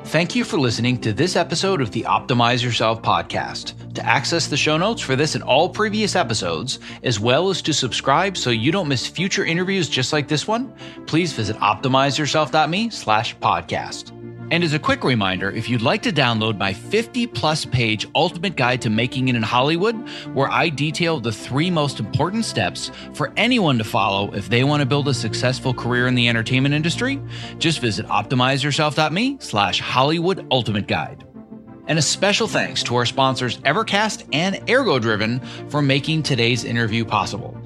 [0.07, 3.73] Thank you for listening to this episode of the Optimize Yourself podcast.
[3.93, 7.73] To access the show notes for this and all previous episodes, as well as to
[7.73, 10.73] subscribe so you don't miss future interviews just like this one,
[11.07, 14.16] please visit optimizeyourself.me slash podcast.
[14.49, 18.55] And as a quick reminder, if you'd like to download my 50 plus page ultimate
[18.55, 19.95] guide to making it in Hollywood,
[20.33, 24.79] where I detail the three most important steps for anyone to follow if they want
[24.79, 27.21] to build a successful career in the entertainment industry,
[27.57, 31.25] just visit optimizeyourself.me slash Hollywood Ultimate Guide.
[31.87, 37.57] And a special thanks to our sponsors Evercast and ErgoDriven for making today's interview possible.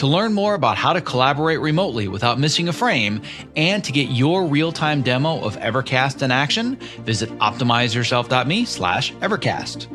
[0.00, 3.20] To learn more about how to collaborate remotely without missing a frame
[3.54, 9.88] and to get your real-time demo of Evercast in action, visit optimizeyourself.me slash Evercast.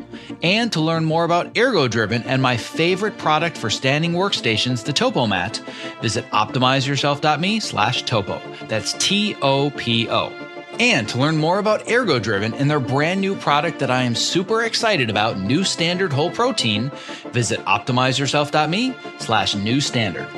[0.44, 5.58] And to learn more about ErgoDriven and my favorite product for standing workstations, the TopoMat,
[6.00, 8.40] visit optimizeyourself.me slash Topo.
[8.68, 10.55] That's T-O-P-O.
[10.78, 14.64] And to learn more about ErgoDriven and their brand new product that I am super
[14.64, 16.90] excited about, New Standard Whole Protein,
[17.32, 20.28] visit optimizeyourself.me slash new standard.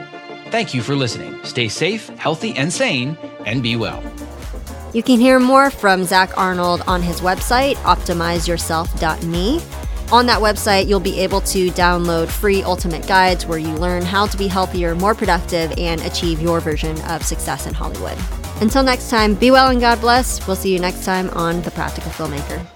[0.51, 1.39] Thank you for listening.
[1.45, 4.03] Stay safe, healthy, and sane, and be well.
[4.95, 9.61] You can hear more from Zack Arnold on his website, optimizeyourself.me.
[10.11, 14.27] On that website, you'll be able to download free ultimate guides where you learn how
[14.27, 18.17] to be healthier, more productive, and achieve your version of success in Hollywood.
[18.63, 20.47] Until next time, be well and God bless.
[20.47, 22.67] We'll see you next time on The Practical Filmmaker.